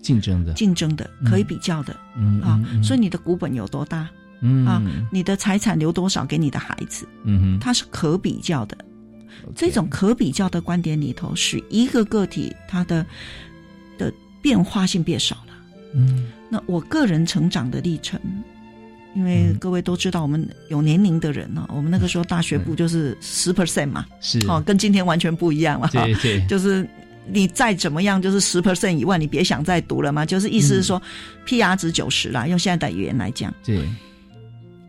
[0.03, 4.09] 竞争的，竞争的，可以比较的，嗯啊，所以你的股本有多大，
[4.41, 4.67] 嗯。
[4.67, 8.77] 啊，你的财产留多少给你的孩子，嗯哼，它是可比较的，
[9.55, 13.05] 这种可比较的观点里头，使一个个体它的
[13.99, 15.53] 的变化性变少了，
[15.95, 18.21] 嗯，那我个人成长的历程。
[19.15, 24.39] 因为各位都知道，我们有年龄的人呢，我们那个时候大学部就是 十 percent 嘛，是。
[24.47, 26.87] 哦，跟今天完全不一样了，对对，就是
[27.27, 31.01] 你再怎么样，就是十 percent 以外，你别想再读了嘛，就是意思是说
[31.47, 33.89] ，PR 值九十啦，用现在的语言来讲，对，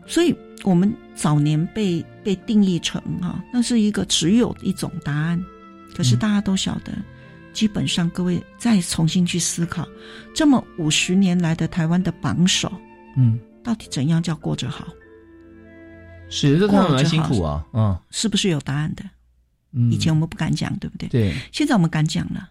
[0.06, 5.42] 所以我们早年被被定义成哈，那是一个只有一种答案，
[5.96, 6.92] 可是大家都晓得，
[7.52, 9.86] 基本上各位再重新去思考，
[10.34, 12.72] 这么五十年来的台湾的榜首，
[13.16, 13.38] 嗯。
[13.60, 14.86] 到底怎样叫过着好？
[16.30, 19.04] 是，这他们蛮辛苦啊，嗯，是不是有答案的？
[19.72, 21.06] 嗯，以前我们不敢讲，对不对？
[21.10, 22.48] 对，现在我们敢讲了，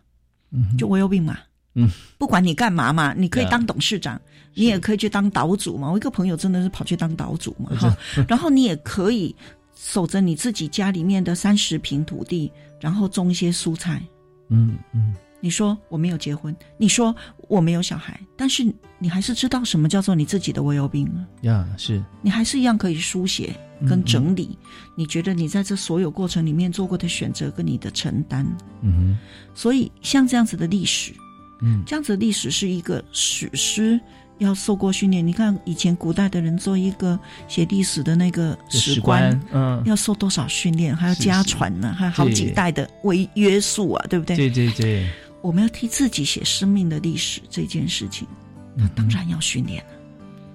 [0.51, 1.39] 嗯，就我有病嘛，
[1.73, 4.21] 嗯，不管你干嘛嘛，你可以当董事长，
[4.53, 5.89] 你也可以去当岛主嘛。
[5.89, 9.35] 我一个朋友真的是跑去当岛主嘛，哈，然后你也可以
[9.75, 14.03] 守着你自己家里面的三十平土地，然后种一些蔬菜，
[14.49, 15.13] 嗯嗯。
[15.39, 17.15] 你说我没有结婚，你说
[17.47, 18.65] 我没有小孩，但是
[18.97, 21.27] 你还是知道什么叫做你自己的 well being 啊？
[21.41, 23.55] 呀，是你还是一样可以书写
[23.87, 24.57] 跟整理。
[24.95, 28.43] 你觉得你在这所有过程里面做过的选择跟你的承担，
[28.81, 29.17] 嗯哼。
[29.53, 31.13] 所以像这样子的历史，
[31.61, 33.99] 嗯，这样子的历史是一个史诗，
[34.39, 35.25] 要受过训练。
[35.25, 44.35] 你看以前古代的人做一个写历史的那个史官，嗯，要受多少训练，还要家传呢，还有好几代的为约束啊，对不对？
[44.35, 45.09] 对对对。
[45.41, 48.27] 我们要替自己写生命的历史这件事情，
[48.75, 49.83] 那当然要训练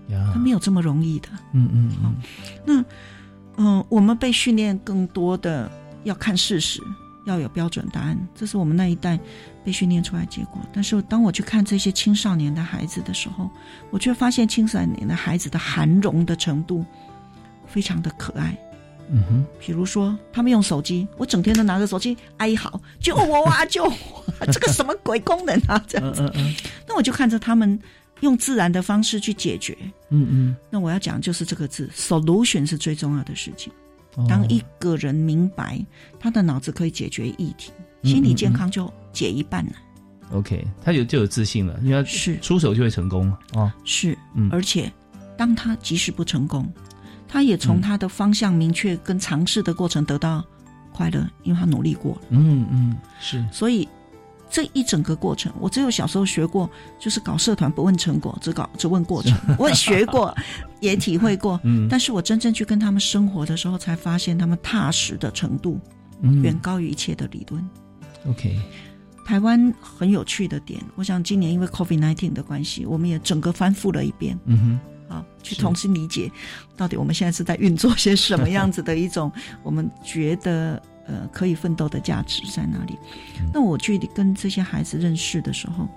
[0.09, 1.29] 了，它没有这么容易的。
[1.53, 2.15] 嗯嗯嗯。
[2.67, 2.85] 那
[3.57, 5.71] 嗯，我们被训练更多的
[6.05, 6.83] 要看事实，
[7.25, 9.19] 要有标准答案，这是我们那一代
[9.65, 10.61] 被训练出来结果。
[10.73, 13.51] 但是当我去看这些青少年的孩子的时候，
[13.91, 16.85] 我却发现青少年的孩子的涵容的程度
[17.67, 18.57] 非常的可爱。
[19.15, 24.47] 嗯哼，比如说他们用手机，我整天都拿着手机哀嚎，救我啊，救我！
[24.51, 25.85] 这个什么鬼功能啊？
[25.87, 26.55] 这样子，嗯嗯
[26.89, 27.79] 那我就看着他们
[28.21, 29.77] 用自然的方式去解决。
[30.09, 33.71] 嗯嗯，那我要讲就是这个字，solution 是最重要的事情。
[34.17, 35.85] 哦当一个人明白
[36.19, 37.73] 他的脑子可以解决议题，
[38.03, 39.73] 心理健康就解一半了。
[40.33, 43.71] OK，他有就有自信了，因为他是出手就会成功哦。
[43.85, 44.91] 是，嗯，而且
[45.37, 46.71] 当他即使不成功。
[47.29, 50.45] 他也从他的方向明确跟尝试的过程得到
[50.93, 52.21] 快乐，因为他努力过了。
[52.29, 53.43] 嗯嗯，是。
[53.51, 53.89] 所以
[54.53, 59.35] 这一整个过程，我只有小时候学过，就是搞社团不问成果，只搞只问过程。
[59.59, 60.37] 我也学过，
[60.79, 61.59] 也体会过。
[61.65, 65.81] 嗯，但是我真正去跟他们生活的时候，才发现他们踏实的程度
[66.43, 67.67] 远高于一切的理论。
[68.29, 68.61] OK，
[69.25, 74.39] 台湾很有趣的点，我想今年因为 COVID nineteen 的关系，我们也整个翻覆了一遍。
[74.45, 74.81] 嗯哼。
[75.09, 76.33] 啊，去重新理解，
[76.75, 79.31] 到底我们现在是在运作些什么样子的一种，
[79.63, 82.99] 我们觉得呃可以奋斗的价值在哪里？
[83.53, 85.89] 那我去跟这些孩子认识的时候，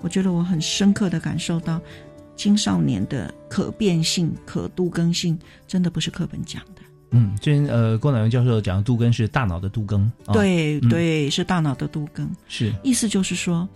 [0.00, 1.80] 我觉得我很深刻的感受到，
[2.36, 6.82] 青少年的可变性、可度更性，真的不是课本讲的。
[7.10, 12.72] 嗯，之前呃，郭乃文教授讲的杜根是大脑的度根，哦、对对，是大脑的度根，是。
[12.82, 13.68] 意思就是说，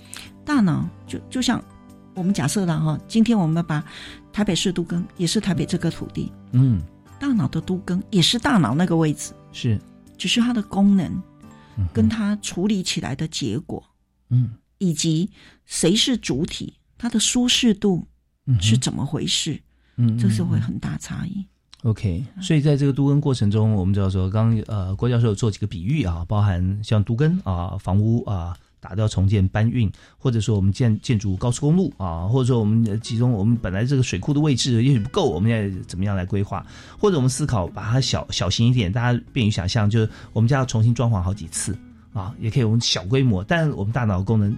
[0.45, 1.63] 大脑就就像。
[2.17, 3.83] 我们假设了哈，今天我们把
[4.33, 6.83] 台北市都更也是台北这个土地，嗯，
[7.21, 9.81] 大脑的都更也是大脑那个位置，是，
[10.21, 11.11] 只是它的功能，
[11.95, 13.83] 跟它处理起来的结果，
[14.29, 15.31] 嗯，以及
[15.65, 18.07] 谁是主体，它的舒适度
[18.61, 19.59] 是怎么回事，
[19.97, 21.47] 嗯，这是会很大差异。
[21.85, 28.55] OK，所以在这个都根过程中，我们知道说，刚呃郭教授做几个比喻啊，包含像都根啊、房屋啊。
[28.81, 36.65] 打掉重建搬运，或者说我们建建筑高速公路啊，或者说我们集中我们本来这个水库的位置也许不够，我们要怎么样来规划？
[36.99, 41.77] 或者我们思考把它小小型一点，大家便于想象，就是我们家要重新装潢好几次
[42.13, 44.57] 啊，也可以我们小规模，但我们大脑功能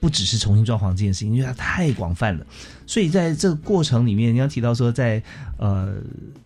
[0.00, 2.44] 不只是重新装潢这件事情，因为它太广泛了。
[2.86, 5.22] 所以在这个过程里面，你要提到说，在
[5.58, 5.94] 呃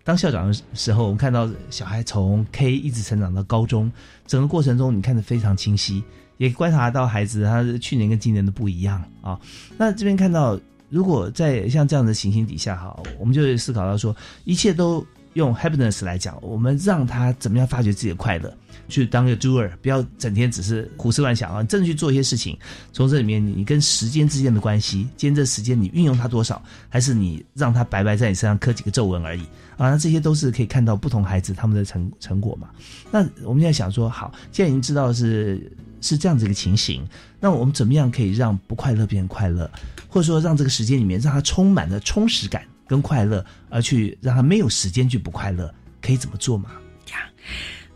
[0.04, 3.90] 当校长的时候，我们看到小孩从 K 一直成长到高中，
[4.26, 6.04] 整个过程中你看得非常清晰。
[6.38, 9.38] 也观察到孩子他去年跟今年的不一样啊。
[9.76, 10.58] 那这边看到，
[10.88, 14.14] 如果在像这样的情形底下哈，我们就会思考到说，
[14.44, 18.56] 一切都用 happiness 来讲，我们让他怎么样发掘自己的快乐，
[18.88, 22.56] 去当个 doer，不要整天只是胡思乱想啊，真的去做一些事情。
[22.92, 29.42] 从这里面，你跟时间之间的关系，今天这时间你运用它多少，还是你让他白白在你身上刻几个皱纹而已
[29.76, 29.90] 啊？
[29.90, 32.70] 那这些都是可以看到不同孩子他们的成成果嘛。
[33.10, 35.70] 那我们现在想说，好，现在已经知道是
[36.00, 37.06] 是这样子一个情形，
[37.40, 39.70] 那我们怎么样可以让不快乐变成快乐，
[40.08, 42.62] 或者说让这个时间里面让他充满了充实感？
[42.88, 46.70] 跟快乐，而去让他没有时间去不快乐，可以怎么做吗？
[47.10, 47.16] 呀，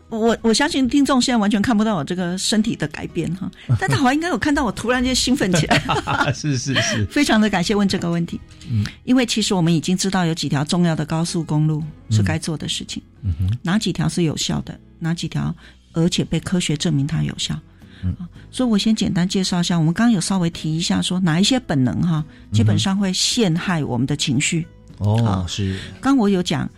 [0.09, 3.49] 我我相信听众现在完全看不到我这个身体的改变哈，
[3.79, 6.33] 但他好像应该有看到我突然间兴奋起来。
[6.33, 8.37] 是 是是， 非常的感谢问这个问题。
[8.69, 13.01] 嗯，因为其实我们已经知道有几条重要的高速公路是该做的事情。
[13.21, 14.77] 嗯哼，哪几条是有效的？
[14.99, 15.55] 哪几条
[15.93, 17.57] 而且被科学证明它有效？
[18.03, 18.15] 嗯，
[18.49, 24.65] 所以我先简单介绍一下，我们刚刚有稍微提一下，说哪一些本能哈，基本上会陷害我们的情绪。
[24.97, 25.79] 哦，是。
[25.99, 26.69] 刚我有讲，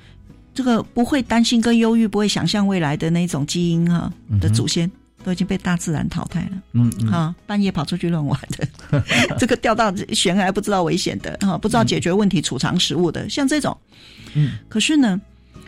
[0.53, 4.89] 这个不会担心跟忧郁，不会想象未来的那种基因哈的祖先，
[5.23, 6.51] 都已经被大自然淘汰了。
[6.73, 7.07] 嗯嗯。
[7.07, 9.03] 哈，半夜跑出去乱玩的，
[9.37, 13.77] 这个掉到悬崖不知道危险的哈，不知道解决问题储藏食物的，像这种。
[14.35, 14.57] 嗯。
[14.69, 15.19] 可是呢，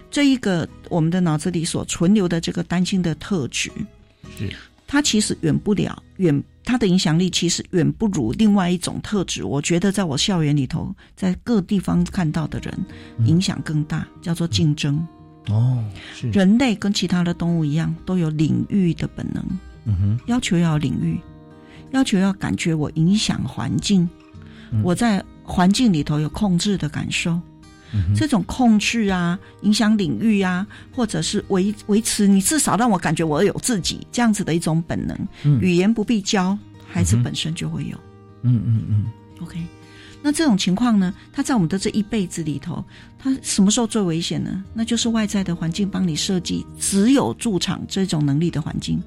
[0.10, 3.70] 这一个我们的脑子里所存留的这个担心的特质，
[4.38, 4.50] 是
[4.88, 6.44] 它其实远不了远。
[6.68, 9.44] 它的影响力其实远不如另外一种特质。
[9.44, 12.74] 我觉得在我校园里头，在各地方看到的人
[13.28, 15.08] 影响更大，叫做竞争。
[15.50, 15.78] 哦，
[16.16, 19.46] 是人类跟其他的动物一样，都有领域的本能。
[19.84, 21.20] 嗯哼，要求要领域，
[21.92, 24.10] 要求要感觉我影响环境，
[24.82, 27.40] 我在环境里头有控制的感受。
[28.16, 35.18] 这种控制啊，影响领域啊，或者是维维持，你至少让我感觉我有自己这样子的一种本能。
[35.62, 36.58] 语言不必教，
[36.88, 37.98] 孩子本身就会有。
[38.44, 39.06] 嗯嗯嗯。
[39.42, 39.60] OK，
[40.22, 42.84] 那这种情况呢，他在我们的这一辈子里头，
[43.20, 44.64] 他什么时候最危险呢？
[44.74, 49.02] 那就是外在的环境帮你设计只有驻场这种能力的环境。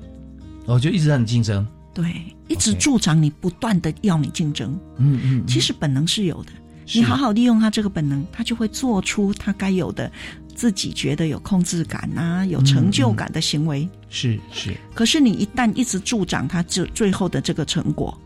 [0.66, 1.66] 哦，就一直让你竞争。
[1.94, 2.04] 对，
[2.46, 4.78] 一直助长你，不断的要你竞争。
[4.98, 5.46] 嗯嗯。
[5.46, 6.52] 其实本能是有的。
[6.94, 10.10] 你好好利用他这个本能，他就会做出他该有的，
[10.54, 13.88] 自己觉得有控制感啊、有成就感的行为。
[14.08, 14.74] 是是。
[14.94, 18.16] 可是你一旦一直助长他这最后的这个成果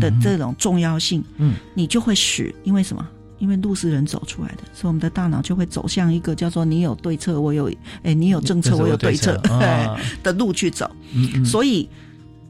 [0.00, 3.06] 的这种重要性，嗯，你就会使因为什么？
[3.38, 9.40] 因为路是人走出来的，所以我们的大脑就会走向一个叫做“你有对策，我有哎，你有政策，我有对策”
[10.24, 10.90] 的路去走。
[11.14, 11.88] 嗯，所以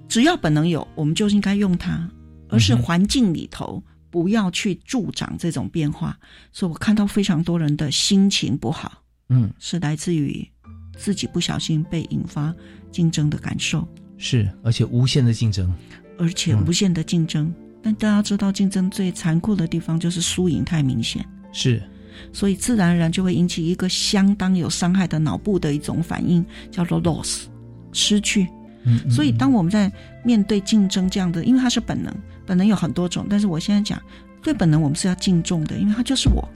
[0.08, 2.08] 只要本能有，我们就应该用它，
[2.48, 3.82] 而是环境里头。
[4.10, 6.18] 不要去助长这种变化，
[6.52, 10.46] 所以我看到非常多人的心情不好，嗯，是来自于
[10.96, 12.54] 自己不小心被引发
[12.90, 13.86] 竞争的感受，
[14.16, 15.72] 是，而且无限的竞争，
[16.18, 17.52] 而且无限的竞争。
[17.82, 21.82] 但大家知道，竞争最残酷的地方就是输赢太明显，是，
[22.32, 27.42] 所以自然而然就会引起一个相当有伤害的脑部的一种反应，叫做 loss，
[27.92, 28.48] 失去。
[28.84, 29.92] 嗯，所以当我们在
[30.24, 32.14] 面对竞争这样的，因为它是本能。
[32.48, 34.02] 本能有很多种，但是我现在讲
[34.42, 36.48] 对本能，我们是要敬重的，因为它就是我。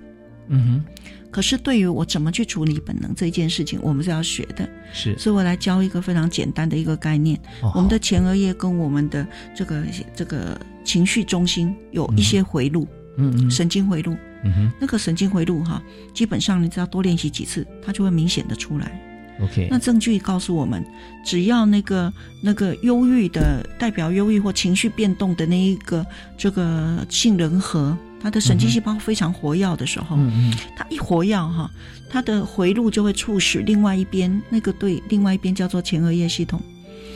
[0.48, 0.84] 嗯哼。
[1.30, 4.68] 可是对于我怎么去处理本能这一件事情，我们是要学的。
[4.92, 5.16] 是。
[5.18, 7.38] 所以我来教一个非常简单的一个概念：
[7.74, 9.82] 我们的前额叶跟我们的这个
[10.14, 12.86] 这个情绪中心有一些回路，
[13.16, 14.16] 嗯嗯，神经回路。
[14.44, 14.72] 嗯哼。
[14.80, 15.82] 那个神经回路哈，
[16.12, 19.00] 基本上你只要多练习几次，它就会明显的出来。
[19.40, 20.84] OK，那证据告诉我们，
[21.24, 22.12] 只要那个
[22.42, 26.04] 那个忧郁的代表忧郁或情绪变动的那一个
[26.36, 31.70] 这个杏仁核，它的神经细胞非常活跃的时候，嗯嗯，它一活跃哈，
[32.10, 36.60] 它的回路就会促使另外一边那个对另外一边叫做前额叶系统，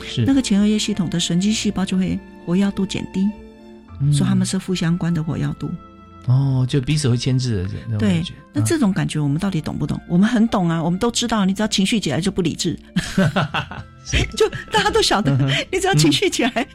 [0.03, 0.25] 是。
[0.25, 3.29] 那个前额叶系统的神经细胞就会活跃度减低，
[4.11, 5.69] 所以他们是负相关的活跃度。
[6.27, 8.21] 哦，就彼此会牵制的对，
[8.53, 9.99] 那这种感觉我们到底懂不懂？
[10.09, 12.77] 我们很懂啊，我们都知道，你只要情绪起来就不理智，
[14.35, 15.35] 就大家都晓得，
[15.71, 16.67] 你只要情绪起来，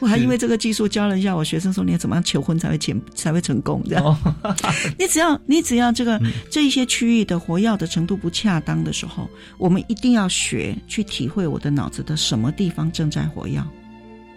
[0.00, 4.18] 我还因为这个技术教了一下我学生说，你要怎么样求婚才会成才会成功这样。
[4.98, 6.18] 你只要你只要这个
[6.50, 9.28] 这一些区域的活跃的程度不恰当的时候，
[9.58, 13.62] 我们一定要学去体会我的脑子的什么地方正在活跃。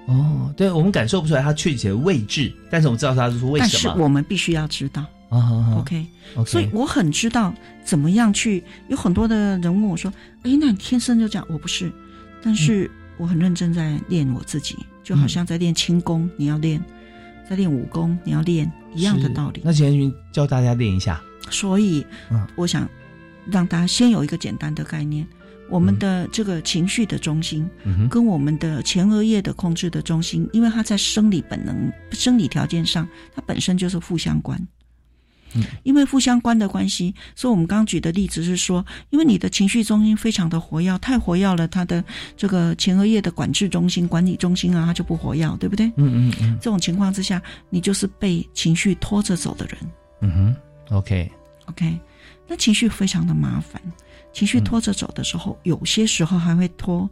[0.05, 3.57] 哦，对，我们感受不出来它确切的位置，但是我们知道它是为什么。
[3.59, 5.05] 但是我们必须要知道。
[5.29, 6.05] 哦，OK，
[6.45, 7.51] 所以我很知道
[7.83, 8.63] 怎么样去。
[8.87, 11.91] 有很多的人问我说：“哎，那你天生就这样？”我不是，
[12.43, 16.79] 但是我很认真在练我自己，就好像在练轻功，你要练；
[17.49, 19.61] 在练武功，你要练，一样的道理。
[19.63, 21.19] 那钱云教大家练一下。
[21.49, 22.05] 所以，
[22.55, 22.87] 我想
[23.49, 25.25] 让大家先有一个简单的概念。
[25.73, 27.67] 我们的这个情绪的中心，
[28.07, 34.55] 跟我们的前额叶的控制的中心，因为它在生理本能、生理条件上，它本身就是负相关。
[35.55, 42.03] 嗯，因为负相关的关系，所以我们刚刚举的例子是说，因为你的情绪中心非常的活跃，太活跃了，它的
[42.37, 45.87] 这个前额叶的管制中心、管理中心啊，它就不活跃，对不对？
[45.97, 46.57] 嗯嗯嗯。
[46.61, 49.77] 这种情况之下，你就是被情绪拖着走的人。
[50.21, 51.31] 嗯哼，OK
[51.65, 51.99] OK，
[52.47, 53.81] 那情绪非常的麻烦，
[54.33, 57.09] 情绪拖着走的时候，有些时候还会拖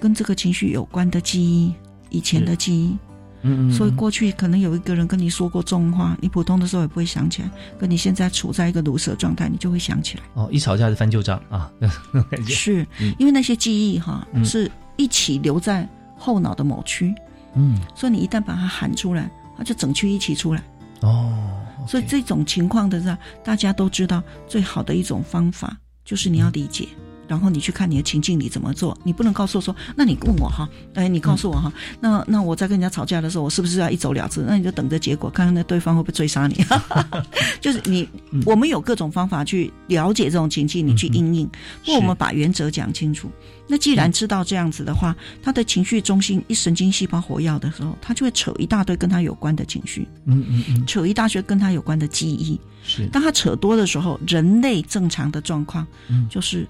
[0.00, 1.72] 跟这个情绪有关的记忆，
[2.10, 2.88] 以前的记忆。
[2.88, 2.98] 嗯
[3.44, 10.22] 嗯，所以过去可能有一个人跟你说过重话，你普通的时候也不会想起来，跟你现在处在一个堵塞状态，你就会想起来。
[10.34, 12.86] 哦，一吵架就翻旧账啊，那种感觉是
[13.18, 17.12] 因为那些记忆哈，是一起留在后脑的某区，
[17.54, 20.62] 嗯，所以你一旦把它喊出来，它就整区一起出来。
[21.00, 21.36] 哦，
[21.84, 26.88] 所以这种情况的让大家都知道，最好的一种方法就是你要理解。
[27.32, 28.94] 然后你去看你的情境，你怎么做？
[29.04, 34.44] 你不能告诉我说，那你问我哈，哎，你告诉我哈，那那我在跟人家吵架的时候，我是不是要一走了之？
[34.46, 36.62] 那你就等着结果，看看那对方会不会追杀你。
[37.58, 38.06] 就是你，
[38.44, 41.48] 我们有各种方法去了解这种情境，你去应应。
[41.82, 43.30] 不过我们把原则讲清楚。
[43.66, 52.60] 那既然知道这样子的话，他的情绪中心一神经细胞活跃的时候，他就会扯一大堆跟他有关的情绪，嗯嗯嗯，扯一大堆跟他有关的记忆。
[52.84, 56.68] 是，当他扯多的时候，人类正常的状况，嗯，就是。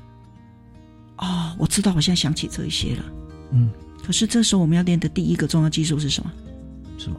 [1.22, 3.04] 哦，我知道，我现在想起这一些了。
[3.52, 3.70] 嗯，
[4.04, 6.32] 可是这时候我们要练的第一个重要技术是什么？
[6.98, 7.16] 什么？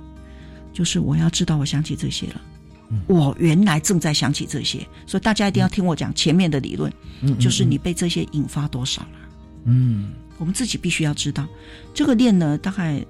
[0.73, 2.41] 就是我要知道我想起这些了。
[2.89, 6.91] 嗯，我原来正在想起这些，所以大家一定要听我讲前面的理论。
[7.21, 9.19] 嗯，就是你被这些引发多少了？
[9.65, 11.47] 嗯，我们自己必须要知道。
[11.93, 13.05] 这个练呢，大概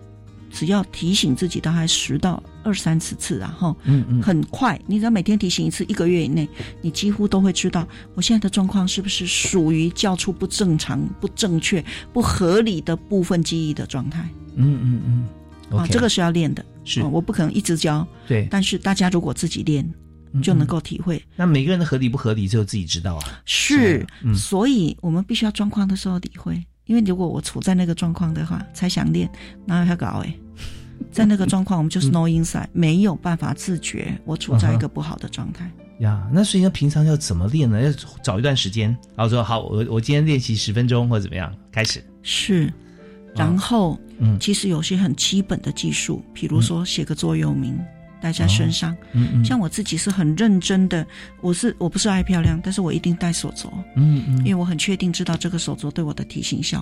[0.53, 6.47] 只要提醒自己大概十到二三十次，然后，嗯嗯，很快，你只要每天提醒一次，一个月以内，
[6.79, 11.83] 你几乎都会知道我现在的状况是不是属于叫出不正常、不正确、
[12.13, 14.29] 不合理的部分记忆的状态。
[14.55, 15.01] 嗯嗯
[15.71, 18.07] 嗯，啊，这个是要练的，是我不可能一直教。
[18.27, 19.83] 对，但是大家如果自己练，
[20.43, 21.19] 就能够体会。
[21.35, 23.41] 那每个人的合理不合理，只有自己知道啊。
[23.43, 26.63] 是，所以我们必须要状况的时候理会。
[26.85, 29.29] 因为如果我处在那个状况的话，才想练，
[29.65, 30.35] 哪有他搞哎？
[31.11, 35.69] 在那个状况，我们就是 no inside，没有办法自觉，我处在一个不好的状态。
[35.99, 37.81] 呀，那所以呢，平常要怎么练呢？
[37.81, 37.91] 要
[38.23, 42.03] 找一段时间，然后说好，我我今天练习十分钟或者怎么样，开始。
[42.21, 42.71] 是，
[43.35, 47.77] 然后嗯，其实有些很基本的技术，比如说写个座右铭
[48.23, 48.95] 带在身上。
[49.11, 51.05] 嗯嗯，像我自己是很认真的，
[51.41, 53.67] 我是我不是爱漂亮，但是我一定戴手镯。
[53.97, 56.79] 嗯嗯，因为我很确定知道这个手镯对我的提醒效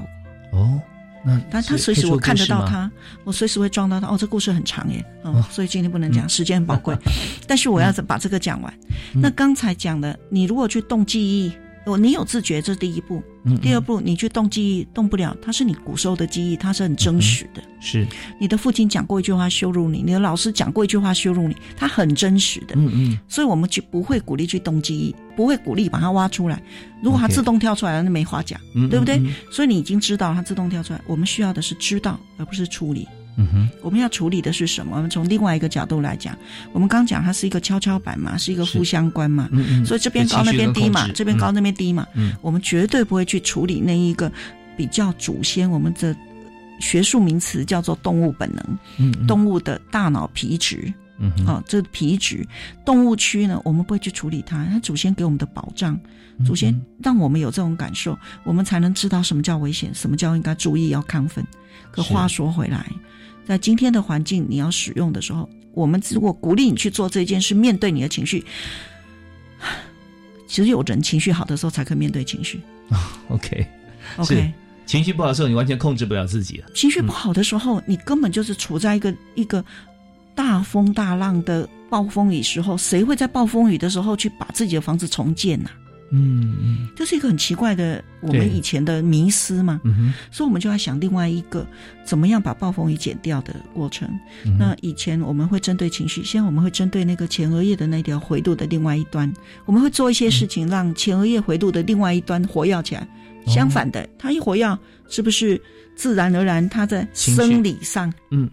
[0.52, 0.60] 果。
[0.60, 0.80] 哦。
[1.24, 2.92] 那但他随时我看得到他，
[3.24, 4.08] 我随时会撞到他。
[4.08, 6.98] 哦，这故事很长耶， 哦，所以今天不能讲，时间很宝贵。
[7.46, 8.74] 但是我要把这个讲完。
[9.14, 11.54] 那刚才讲的，你如果去动记忆，
[11.86, 13.22] 我你有自觉，这是第一步。
[13.60, 17.64] 第二步，你去动记忆，动不了，它是你骨收的记忆，它是很真实的。
[17.80, 18.06] 是
[18.40, 22.76] 你的父亲讲过一句话羞辱你，你的老师讲过一句话羞辱你，它很真实的。
[22.76, 23.20] 嗯嗯。
[23.28, 26.62] 所以我们就不会鼓励去动记忆，不会鼓励把它挖出来。
[27.02, 28.60] 如果它自动跳出来了，那没话讲，
[28.90, 29.20] 对不对？
[29.52, 33.08] 所以你已经知道它自动跳出来，我们需要的是知道，而不是处理。
[33.38, 34.98] 嗯哼，我们要处理的是什么？
[34.98, 36.38] 我们从另外一个角度来讲，
[36.74, 44.32] 我们刚讲它是一个跷跷板嘛，是一个负相关嘛，嗯嗯，所以这边高那边低嘛，这边高那边低嘛，嗯，我们绝对不会去处理那一个
[44.76, 46.16] 比较祖先，我们的
[46.80, 52.46] 学术名词叫做动物本能，嗯，动物的大脑皮质，嗯，哦，这皮质
[52.84, 55.98] 动物区呢，我们不会去处理它，它祖先给我们的保障，
[56.46, 61.46] 祖先让我们有这种感受，我们才能知道什么叫危险，什么叫应该注意要亢奋。
[61.92, 62.86] 可话说回来。
[63.46, 68.46] 在今天的环境，你要使用的时候，我们如果鼓励你去做这件事，面对你的情绪，
[70.48, 72.62] 只有人情绪好的时候才可以面对情绪。
[73.28, 74.54] OK，OK，
[74.86, 76.68] 情绪不好的时候，你完全控制不了自己了。
[76.74, 79.64] 情绪不好的时候，你根本就是处在一个一个
[80.36, 85.70] 大风大浪的暴风雨时候，谁会在暴风雨的时候去把自己的房子重建呢？
[86.14, 89.80] 嗯嗯，这是一个很奇怪的我们以前的迷思嘛。
[89.86, 91.66] 嗯哼，所以我们就要想另外一个
[92.04, 94.10] 怎么样把暴风雨减掉的过程。
[94.46, 99.32] 嗯、那以前我们会针对情绪，现在我们会针对那个前额叶的那条回路的另外一端，
[99.66, 103.02] 我们会做一些事情，让前额叶回路的另外一端活跃起来。
[103.46, 104.78] 哦、相反的，它一活跃，
[105.08, 105.62] 是不是
[105.96, 108.50] 自然而然它在生理上，嗯，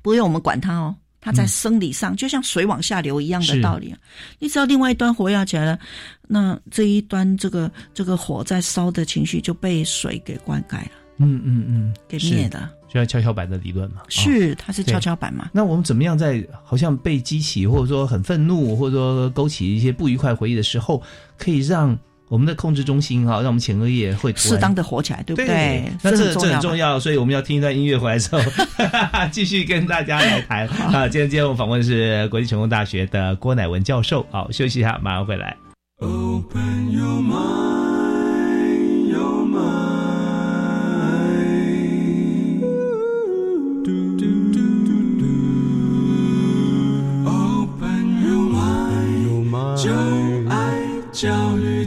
[0.00, 0.94] 不用我们管它哦。
[1.24, 3.98] 它在生理上、嗯、就像水往下流一样的道理啊！
[4.38, 5.78] 你知道另外一端火要起来了，
[6.28, 12.68] 那这一端这个这个火在烧的情绪就被水给灌溉了，嗯嗯嗯，给灭的。
[12.88, 15.48] 就像跷跷板的理论嘛，是它是跷跷板嘛？
[15.52, 21.02] 那我们怎么样在好像被激起，或者说很愤怒，或者说勾起一些不愉快回忆的时候，
[21.38, 21.98] 可以让
[22.34, 25.84] 我我们的控制中心哈，让我们前额叶会适当的活起来，对不对？
[26.02, 28.42] 那这这很重要，所以我们要听一段音乐回来之后，
[29.30, 31.08] 继续跟大家来谈 啊。
[31.08, 34.26] 今天今天我们访问的是国际成功大学的郭乃文教授。
[34.32, 35.56] 好，休息一下，马上回来。
[36.00, 39.93] Open your mind, your mind.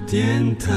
[0.07, 0.71] 电台。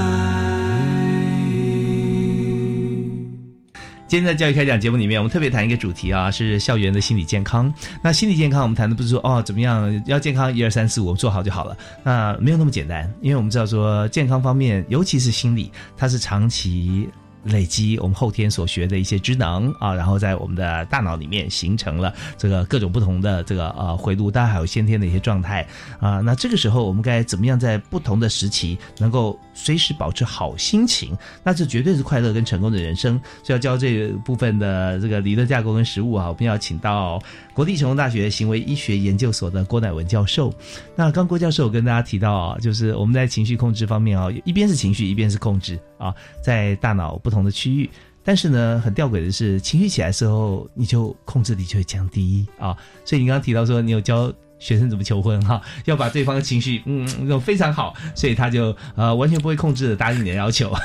[4.09, 7.72] 今天在教育开讲节目里面，我们特别谈一个主题啊，是校园的心理健康。
[8.03, 11.76] 那心理健康，我们谈的不是说哦怎么样要健康，一二三四五做好就好了。
[12.03, 17.09] 那没有那么简单，因为我们知道说健康方面，尤其是心理，它是长期。
[17.45, 25.66] 累积我们后天所学的一些知能啊，然后在我们的大脑里面形成了这个各种不同的这个呃回路，当然还有先天的一些状态
[25.99, 26.20] 啊。
[26.20, 31.16] 那这个时候我们该怎么样在不同的时期能够随时保持好心情？
[31.42, 33.20] 那这绝对是快乐跟成功的人生。
[33.42, 37.18] 所以要教这部分的这个理论架构跟实务啊，我们要请到
[37.54, 40.52] 国立成功大学行为医学研究所的郭乃文教授。
[40.94, 47.30] 那刚郭教授跟大家提到啊，就是我们在情绪控制方面啊，一边是情绪，一边是控制啊，在大脑不。
[47.30, 47.88] 同的区域，
[48.24, 52.76] 但是呢，很吊诡的是，情绪起来的时候，你就控制力就会降低啊。
[53.04, 60.72] 所以你刚刚提到说，你有教学生怎么求婚哈， 要把对方的情绪，嗯，那种非常好，所以他就呃完全不会控制的答应你的要求。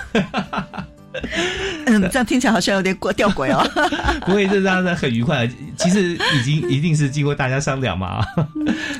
[1.85, 3.65] 嗯，这样听起来好像有点过吊诡哦。
[4.25, 5.47] 不会，这样子很愉快。
[5.77, 8.25] 其实已经一定是经过大家商量嘛。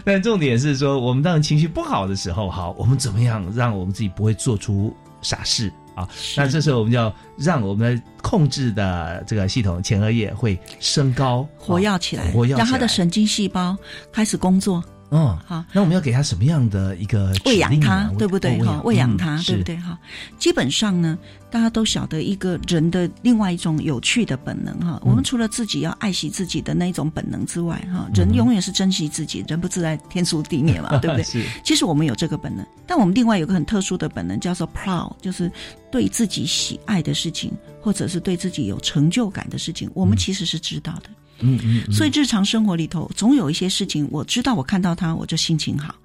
[0.06, 5.70] 但重点是说，我们当情绪不好的时候，好，我们怎么样让我们自己不会做出傻事？
[5.96, 13.76] 啊，那这时候我们就要让我们的控制的这个系统前额叶会升高、活跃起来，活跃让它的神经细胞
[14.12, 14.84] 开始工作。
[15.12, 18.62] 嗯，好，那我们要给他什么样的一个喂养他，对不对？
[18.64, 19.78] 哈，喂养他，对不对？
[19.78, 19.98] 哈，
[20.40, 21.18] 基本上呢，
[21.52, 25.00] 大家都晓得一个人的另外一种有趣的本能哈。
[25.06, 31.24] 我们除了自己要爱惜自己的那种本能之外，哈，人永远是珍惜自己，人不自在天诛地灭嘛， 对不对？
[31.24, 31.46] 是。
[31.64, 35.52] 其实我们有这个本能，但我们另外有个很特殊的本能，叫做 proud，就是
[35.92, 41.10] 对自己喜爱的事情，或者是对自己有成就感的事情，我们其实是知道的。
[41.10, 45.96] 嗯嗯嗯，所以日常生活里头总有一些事情，我知道我看到它我就心情好，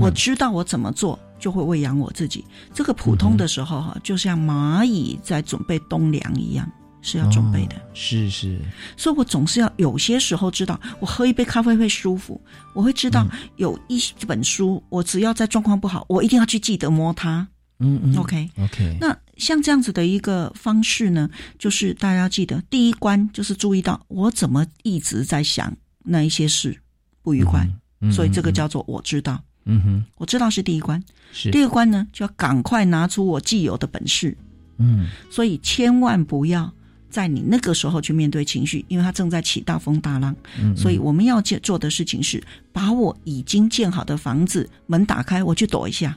[0.00, 2.44] 我知道我怎么做就会喂养我自己。
[2.74, 6.70] 这个普通的时候哈，就像蚂蚁在准备冬粮一样，
[7.00, 7.76] 是要准备的。
[7.94, 8.58] 是是，
[8.96, 12.40] 所以我总是要有些时候知道，我喝一杯咖啡会舒服，
[12.74, 13.26] 我会知道
[13.56, 17.46] 有一本书，我只要在状况不好，我一定要去记得摸它。
[17.84, 18.96] 嗯嗯，OK OK。
[19.00, 21.28] 那像这样子的一个方式呢，
[21.58, 26.78] 就是大家要记得，第一关就是注意到我怎么一直在想那一些事
[27.22, 27.68] 不愉快，
[28.12, 29.42] 所以这个叫做我知道。
[29.64, 31.02] 嗯哼，我知道是第一关。
[31.32, 34.36] 是第二关呢，就要赶快拿出我既有的本事。
[34.78, 36.72] 嗯，所以千万不要
[37.10, 40.34] 在你那个时候去面对情绪，因为它正在起大风大浪。
[40.60, 46.16] 嗯，所以我们要做做的事情是，把我已经建好的房子门打开，我去躲一下。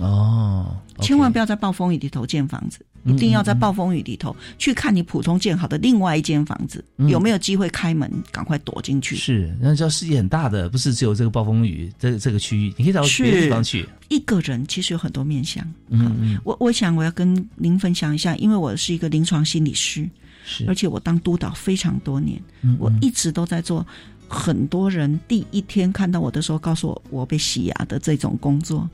[0.00, 9.14] 哦，千万不要在暴风雨里头建房子，一定要在暴风雨里头去看你普通建好的另外一间房子有没有机会开门，赶快躲进去。
[9.14, 13.88] 是，那叫世界很大的，不是只有这个暴风雨这这个区域，你可以到别的地方去。
[14.08, 15.64] 一个人其实有很多面相。
[15.90, 20.08] 嗯嗯，我我想我要跟您分享一下，因为我是一个临床心理师，
[20.44, 22.42] 是，而且我当督导非常多年，
[22.78, 23.86] 我一直都在做
[24.26, 28.90] 很多人第一天看到我的时候告诉我我被洗牙的这种工作。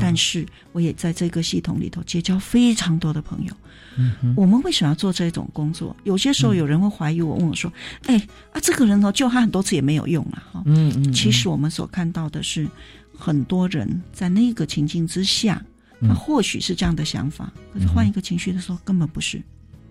[0.00, 3.52] 但是我也在这个系统里头结交非常多的朋友。
[3.96, 5.94] 嗯，我们为什么要做这种工作？
[6.04, 7.72] 有些时候有人会怀疑我，问我说
[8.06, 8.16] ：“哎
[8.52, 11.12] 啊，这个人呢，救他很多次也没有用啊！”哈，嗯嗯。
[11.12, 12.68] 其实我们所看到的是，
[13.16, 15.60] 很多人在那个情境之下，
[16.02, 19.42] 他或许是这样的想法，可是换一个情绪的时候，根本不是。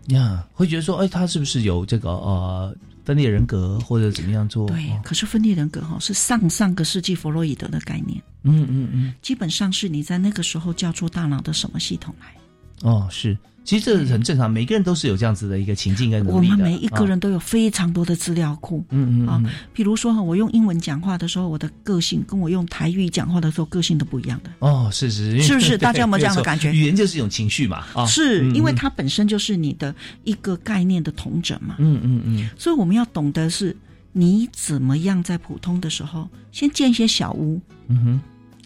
[0.08, 2.76] 呀，会觉得说：“哎，他是不是有这个呃？”
[3.08, 4.68] 分裂人格或者怎么样做？
[4.68, 8.22] 对，可是分裂人格哈是上上个世纪弗洛伊德的概念。
[8.44, 12.36] 嗯嗯嗯，基本上是你在那个时候叫出大脑的什么系统来？
[12.82, 13.38] 哦，是。
[13.68, 18.82] 其实这很正常，每个人都是有这样子的一个情境跟我们每一个人都有非常多的资料库。
[18.92, 19.44] 嗯嗯啊，
[19.74, 24.50] 比如说哈，我用英文讲话的时候，我的个性跟我用台语讲话的时候个性都不一样的。
[24.60, 25.76] 哦，是是，是不是？
[25.78, 26.74] 大家有没有这样的感觉？
[26.74, 27.84] 语言就是一种情绪嘛。
[27.94, 29.94] 啊，是因为它本身就是你的
[30.24, 31.76] 一个概念的同整嘛。
[31.80, 32.50] 嗯嗯嗯。
[32.58, 33.76] 所以我们要懂得是，
[34.14, 37.60] 你怎么样在普通的时候先建一些小屋。
[37.90, 38.22] 嗯哼。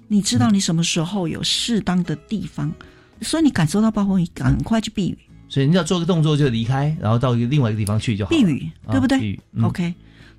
[0.08, 2.70] 你知道你什么时候有适当的地方，
[3.22, 5.18] 所以你感受到暴风雨，赶快去避雨。
[5.48, 8.30] 所以你要做个动作就离开，然后到一个另外一个地方去就好。
[8.30, 9.20] 避雨，对不对？
[9.20, 9.40] 避雨。
[9.62, 9.94] OK。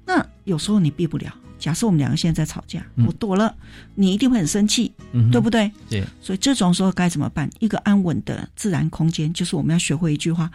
[0.05, 3.55] 那有时候你避不了，假设我们两个现在在吵架，嗯我躲了，
[3.95, 5.71] 你一定会很生气，嗯对不对？
[5.89, 7.49] 对，所以这种时候该怎么办？
[7.61, 10.51] 一个安稳的自然空间，就是我们要学会一句话：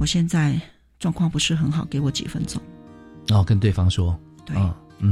[0.00, 0.58] 我现在
[0.98, 2.62] 状况不是很好，给我几分钟。
[3.26, 4.56] 然后跟对方说，对，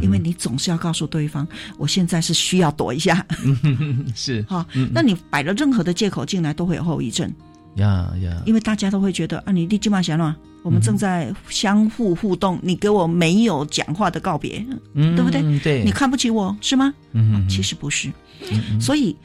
[0.01, 1.47] 因为你总是要告诉对方，
[1.79, 3.27] 我现在是需要躲一下。
[4.15, 4.43] 是。
[4.49, 7.31] 哈、嗯那你摆了任何的借口进来，都会有后遗症，
[7.77, 14.65] 呀呀，因为大家都会觉得啊，你立即马想了，我们正在相互互动，你给我没有讲话的告别，
[14.95, 15.59] 嗯对不对？
[15.61, 15.85] 对。
[15.85, 16.93] 你看不起我是吗？
[17.13, 18.11] 嗯哼其实不是，
[18.81, 19.17] 所以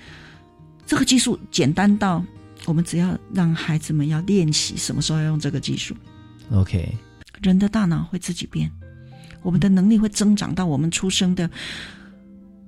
[0.85, 2.23] 这个技术简单到
[2.65, 5.95] 我们只要让孩子们要练习什么时候要用这个技术
[6.51, 6.93] ，OK，
[7.41, 8.71] 人的大脑会自己变，
[9.45, 11.47] 我们的能力会增长到我们出生的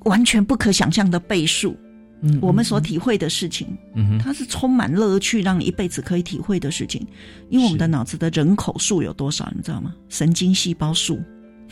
[0.05, 1.75] 完全不可想象的倍数。
[2.21, 7.05] 嗯我们所体会的事情，嗯哼它是充满乐趣，让你一辈子可以体会的事情。
[7.49, 9.93] 因为我们的脑子的人口数有多少，你知道吗？
[10.09, 11.19] 神经细胞数，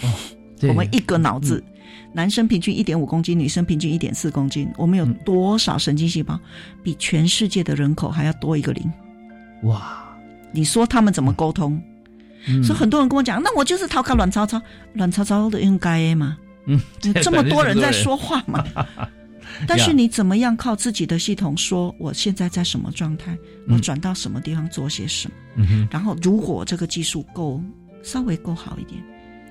[0.70, 1.64] 我们一个脑子，
[2.14, 6.39] 男生平均一点五公斤，女生平均一点四公斤，我们有嗯多少神经细胞？
[6.84, 8.91] 比全世界的人口还要多一个零。
[9.64, 10.16] 哇，
[10.51, 11.74] 你说他们怎么沟通？
[11.74, 11.94] 嗯
[12.63, 14.61] 所以很多人跟我讲，那我就是逃开卵巢操，
[14.93, 16.79] 卵巢操的应该嘛，嗯，
[17.23, 18.63] 这么多人在说话，嘛。
[19.67, 23.37] 但是你怎么样靠自己的系统说，我现在在什么状态，
[23.69, 25.33] 我嗯转到什么地方做些什么？
[25.55, 27.61] 嗯哼然后如果这个技术够
[28.03, 29.01] 稍微够好一点，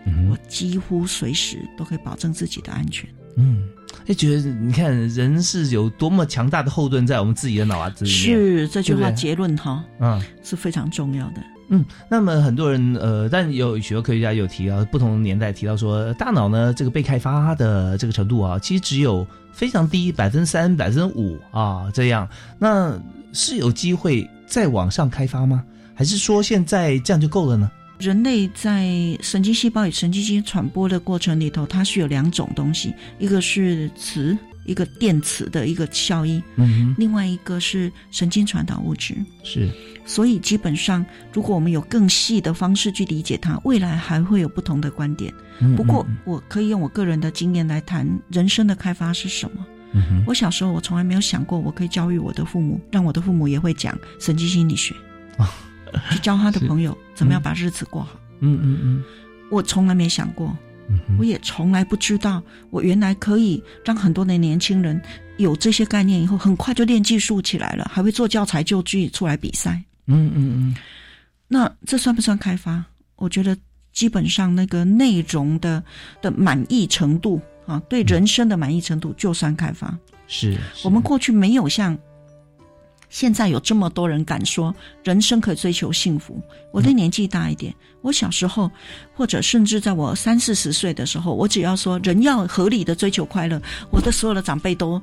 [0.07, 3.09] 嗯我几乎随时都可以保证自己的安全。
[3.37, 3.67] 嗯，
[4.05, 10.23] 就觉得你看人是有多么强大的后盾在我们自己的脑子里面，是这句话结论哈，嗯。
[10.43, 11.43] 是非常重要的。
[11.69, 22.29] 嗯，那么很多人呃，但有许多科学家有提到，不同年代提到说，大脑呢这个被开发的这个程度啊，其实只有非常低，百分之三、百分之五啊这样。
[22.59, 22.99] 那
[23.33, 25.65] 是有机会再往上开发吗？
[25.95, 27.71] 还是说现在这样就够了呢？
[27.99, 28.87] 人类在
[29.21, 39.15] 神经细胞与神经系传播的过程里头，它是有两种东西，一个是磁，一个电磁的一个效应，嗯另外一个是神经传导物质。
[39.43, 39.71] 是，
[40.05, 45.33] 所以基本上，如果我们有更细的方式去理解它，未来还会有不同的观点。
[45.61, 49.65] 嗯不过嗯，我可以用我个人的经验来谈人生的开发是什么。
[50.27, 54.93] 我小时候我从来没有想过，我可以教育我的父母，让我的父母也会讲神经心理学，
[56.11, 58.19] 去教他的 朋友怎么样把日子过好。
[58.41, 59.05] 嗯嗯嗯。
[59.51, 60.57] 我从来没想过，
[60.89, 65.01] 嗯，我也从来不知道，我原来可以让很多的年轻人
[65.37, 69.83] 有这些概念以后，很快就练技术起来了，还会做教材就具出来比赛。
[70.07, 70.77] 嗯嗯嗯，
[71.49, 72.85] 那这算不算开发？
[73.17, 73.57] 我觉得
[73.93, 75.83] 基本上那个内容的
[76.21, 79.97] 的满意程度啊，对人生的满意程度就算开发。
[80.27, 81.97] 是，我们过去没有像
[83.15, 86.37] 现在有这么多人敢说人生可以追求幸福。
[86.73, 88.69] 我的年纪大一点，我小时候
[89.15, 93.63] 或者甚至在我三四十岁的时候，我只要说人要合理的追求快乐，
[93.93, 95.01] 我的所有的长辈都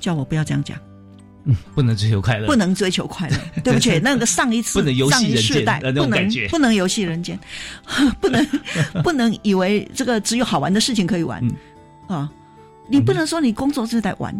[0.00, 0.76] 叫我不要这样讲，
[1.44, 3.36] 嗯，不能追求快乐，不能追求快乐。
[3.62, 7.38] 对不起，那个上一次不能游戏上一人间世代不能不能游戏人间，
[8.20, 8.44] 不能
[9.04, 11.40] 不能以为这个只有好玩的事情可以玩、
[12.08, 12.32] 嗯啊！
[12.88, 14.36] 你不能说你工作是在玩，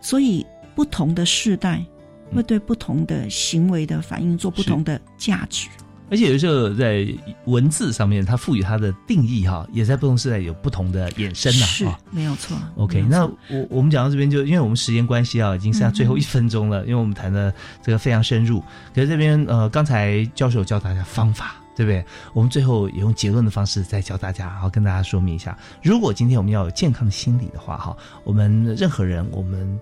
[0.00, 0.44] 所以
[0.76, 1.84] 不同的世代
[2.32, 5.66] 会对不同的行为的反应做不同的价值。
[6.08, 7.04] 而且有时候在
[7.46, 11.98] 文字上面，它赋予它的定义哈，也在不同时代有不同的衍生呐、是啊。
[12.12, 12.56] 没有错。
[12.76, 17.52] OK，那我我们讲到这边就，因为我们时间关系啊，已经剩下最后一分钟了，因为我们谈的
[17.82, 18.62] 这个非常深入。
[18.94, 22.04] 可是这边呃，刚才教授教大家方法，对不对？
[22.32, 29.76] 我们最后也用结论的方式再教大家，然后跟大家说明一下，如果今天我们要有健康的心理的话，哈，我们任何人我们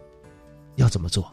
[0.77, 1.33] 要怎么做？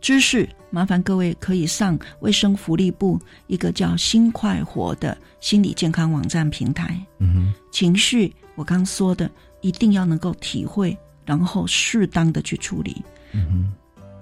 [0.00, 7.00] 知识，麻烦各位可以上卫生福利部一个叫“心快活”的心理健康网站平台。
[7.18, 9.30] 嗯哼，情绪，我刚说的，
[9.60, 13.00] 一定要能够体会，然后适当的去处理。
[13.30, 13.72] 嗯哼，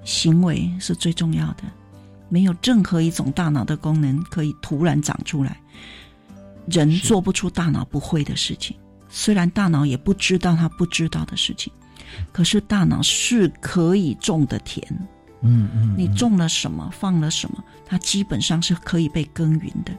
[0.05, 1.63] 行为是最重要的，
[2.29, 5.59] 没有任何一种大脑的功能可以突然长出来。
[6.67, 8.77] 人做不出大脑不会的事情，
[9.09, 11.73] 虽然大脑也不知道他不知道的事情，
[12.33, 14.87] 可是大脑是可以种的田。
[15.43, 19.93] 嗯嗯，你种了什么，放了什么，它基本上是可以被耕耘的。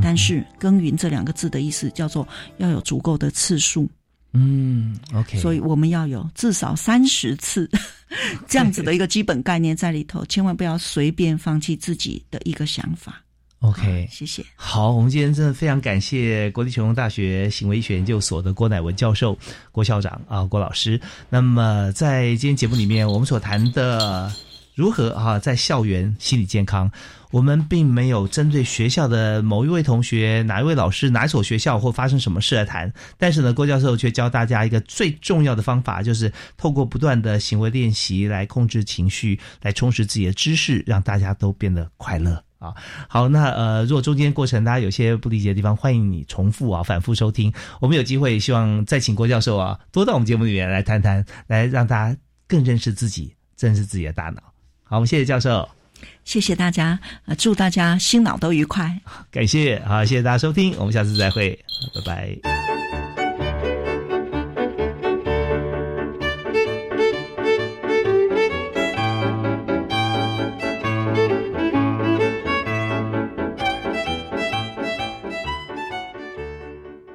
[0.00, 2.26] 但是“耕耘”这两个字的意思叫做
[2.58, 3.88] 要有足够的次数，
[4.32, 7.68] 嗯，OK，所以我们要有至少三十次
[8.46, 13.20] 这样子的一个基本概念在里头，千万不要随便放弃自己的一个想法。
[13.60, 14.44] OK，谢谢。
[14.56, 19.36] 好，我们今天真的非常感谢国立琼大学行为医学研究所的郭乃文教授、
[19.72, 21.00] 郭校长啊，郭老师。
[21.28, 24.32] 那么在今天节目里面，我们所谈的。
[24.74, 26.88] 如何啊在校园心理健康。
[27.32, 42.74] 我们并没有针对学校的某一位同学、哪一位老师、哪一所学校或发生什么事来谈，但是呢，郭教授却教大家一个最重要的方法，就是透过不断的行为练习来控制情绪，来充实自己的知识，让大家都变得快乐啊。
[43.08, 47.52] 好，那呃，如果中间过程大家有些不理解的地方，欢迎你重复啊，反复收听。
[47.80, 54.42] 我们有机会，希望再请郭教授啊，多到我们节目里面来谈谈，来让大家更认识自己，认识自己的大脑。
[54.84, 55.68] 好，我们谢谢教授。
[56.24, 59.00] 谢谢大家，呃，祝大家心脑都愉快。
[59.32, 61.58] 感谢，好，谢谢大家收听，我们下次再会，
[61.94, 63.17] 拜拜。